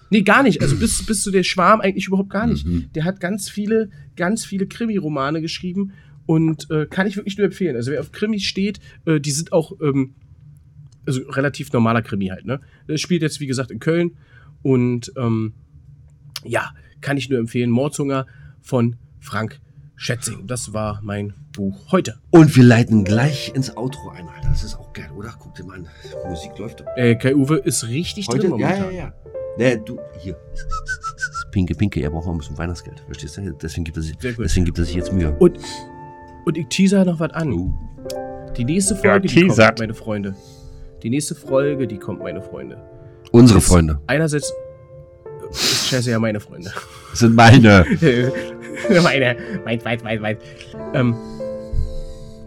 [0.09, 0.61] Nee, gar nicht.
[0.61, 2.65] Also bis, bis zu der Schwarm eigentlich überhaupt gar nicht.
[2.65, 2.89] Mhm.
[2.93, 5.93] Der hat ganz viele, ganz viele Krimi-Romane geschrieben
[6.25, 7.75] und äh, kann ich wirklich nur empfehlen.
[7.75, 10.13] Also wer auf Krimis steht, äh, die sind auch ähm,
[11.05, 12.61] also relativ normaler Krimi halt, ne?
[12.87, 14.11] Der spielt jetzt, wie gesagt, in Köln
[14.63, 15.53] und ähm,
[16.43, 17.69] ja, kann ich nur empfehlen.
[17.69, 18.25] Mordshunger
[18.61, 19.59] von Frank
[19.95, 20.45] Schätzing.
[20.47, 22.19] Das war mein Buch heute.
[22.31, 24.49] und wir leiten gleich ins Outro ein, Alter.
[24.49, 25.33] Das ist auch geil, oder?
[25.39, 25.87] Guck dir mal an.
[26.27, 26.83] Musik läuft.
[26.95, 28.49] Äh, Kai Uwe ist richtig Heute?
[28.49, 28.93] drin Ja, momentan.
[28.93, 29.13] ja, ja.
[29.57, 30.35] Nee, du, hier.
[31.51, 33.01] Pinke, Pinke, er braucht noch ein bisschen Weihnachtsgeld.
[33.05, 33.53] Verstehst du?
[33.53, 35.35] Deswegen gibt er sich, deswegen gibt er sich jetzt Mühe.
[35.39, 35.57] Und,
[36.45, 37.53] und ich teaser noch was an.
[37.53, 37.73] Oh.
[38.57, 39.67] Die nächste Folge, die teasert.
[39.67, 40.35] kommt, meine Freunde.
[41.03, 42.81] Die nächste Folge, die kommt, meine Freunde.
[43.31, 43.99] Unsere Ist Freunde.
[44.07, 44.53] Einerseits
[45.51, 46.71] ist scheiße ja meine Freunde.
[47.11, 47.85] Das sind meine.
[49.03, 50.37] meine, mein, mein, mein, mein.
[50.93, 51.15] Ähm,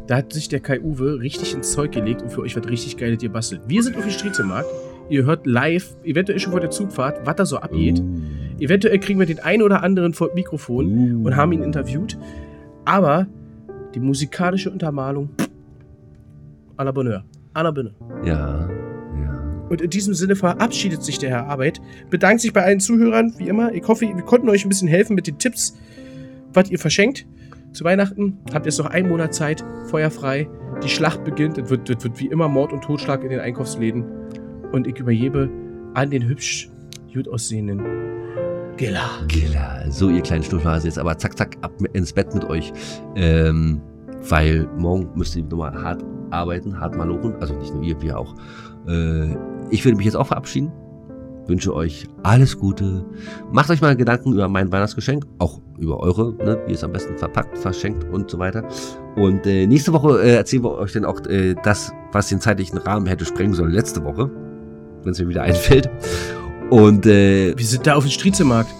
[0.07, 2.97] da hat sich der Kai Uwe richtig ins Zeug gelegt und für euch wird richtig
[2.97, 3.63] geiles ihr bastelt.
[3.67, 4.69] Wir sind auf dem Striezelmarkt.
[5.09, 8.01] Ihr hört live, eventuell schon vor der Zugfahrt, was da so abgeht.
[8.01, 8.61] Uh.
[8.61, 11.27] Eventuell kriegen wir den einen oder anderen vor Mikrofon Uh.
[11.27, 12.19] und haben ihn interviewt.
[12.85, 13.27] Aber
[13.95, 15.31] die musikalische Untermalung
[16.77, 17.25] à la Bonheur.
[17.55, 17.95] À la Bonheur.
[18.25, 19.65] Ja, ja.
[19.69, 21.81] Und in diesem Sinne verabschiedet sich der Herr Arbeit,
[22.11, 23.73] bedankt sich bei allen Zuhörern, wie immer.
[23.73, 25.77] Ich hoffe, wir konnten euch ein bisschen helfen mit den Tipps,
[26.53, 27.27] was ihr verschenkt.
[27.73, 30.49] Zu Weihnachten habt ihr jetzt noch einen Monat Zeit, feuerfrei.
[30.83, 31.59] Die Schlacht beginnt.
[31.59, 34.05] Es wird, es wird wie immer Mord und Totschlag in den Einkaufsläden.
[34.73, 35.49] Und ich übergebe
[35.95, 36.71] an den hübsch
[37.13, 37.83] gut aussehenden
[38.77, 39.11] Gilla.
[39.27, 39.91] Gilla.
[39.91, 42.73] So, ihr kleinen Schnuffelhase jetzt aber zack, zack, ab ins Bett mit euch.
[43.17, 43.81] Ähm,
[44.29, 47.35] weil morgen müsst ihr nochmal hart arbeiten, hart malochen.
[47.41, 48.35] Also nicht nur ihr, wir auch.
[48.87, 49.35] Äh,
[49.71, 50.71] ich würde mich jetzt auch verabschieden.
[51.49, 53.05] Wünsche euch alles Gute.
[53.51, 57.17] Macht euch mal Gedanken über mein Weihnachtsgeschenk, auch über eure, ne, wie es am besten
[57.17, 58.69] verpackt, verschenkt und so weiter.
[59.17, 62.77] Und äh, nächste Woche äh, erzählen wir euch dann auch äh, das, was den zeitlichen
[62.79, 64.31] Rahmen hätte sprengen sollen letzte Woche,
[65.09, 65.89] wenn es mir wieder einfällt.
[66.71, 68.71] Und äh, Wir sind da auf dem Striezelmarkt.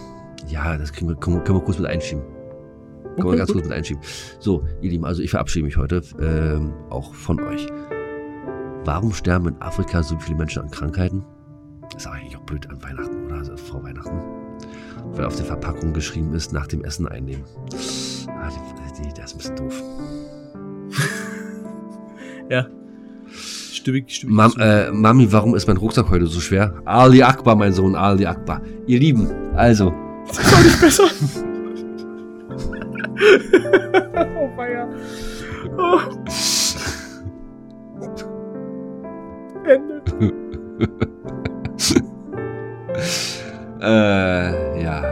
[0.49, 2.23] ja, das kriegen wir, können, wir- können wir kurz mit einschieben.
[2.23, 3.57] Können wir Okay, ganz gut.
[3.57, 4.03] kurz mit einschieben.
[4.39, 7.67] So, ihr Lieben, also ich verabschiede mich heute ähm, auch von euch.
[8.85, 11.25] Warum sterben in Afrika so viele Menschen an Krankheiten?
[11.97, 13.37] ist aber eigentlich auch blöd an Weihnachten, oder?
[13.37, 14.21] Also vor Weihnachten.
[15.15, 17.43] Weil auf der Verpackung geschrieben ist, nach dem Essen einnehmen.
[18.29, 19.83] Ah, die, die, das ist ein bisschen doof.
[22.51, 22.67] Ja.
[23.89, 24.37] Stimmig, stimmig.
[24.37, 26.75] Mam, äh, Mami, warum ist mein Rucksack heute so schwer?
[26.85, 28.61] Ali Akbar, mein Sohn, Ali Akbar.
[28.87, 29.95] Ihr Lieben, also,
[30.27, 31.05] Das ist auch nicht besser.
[34.37, 34.87] oh, weia.
[35.79, 36.01] Oh.
[39.65, 40.03] Ende.
[43.81, 45.05] Äh, ja.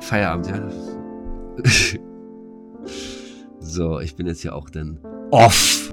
[0.00, 0.54] Feierabend, ja.
[3.62, 4.98] so, ich bin jetzt ja auch dann
[5.30, 5.91] off.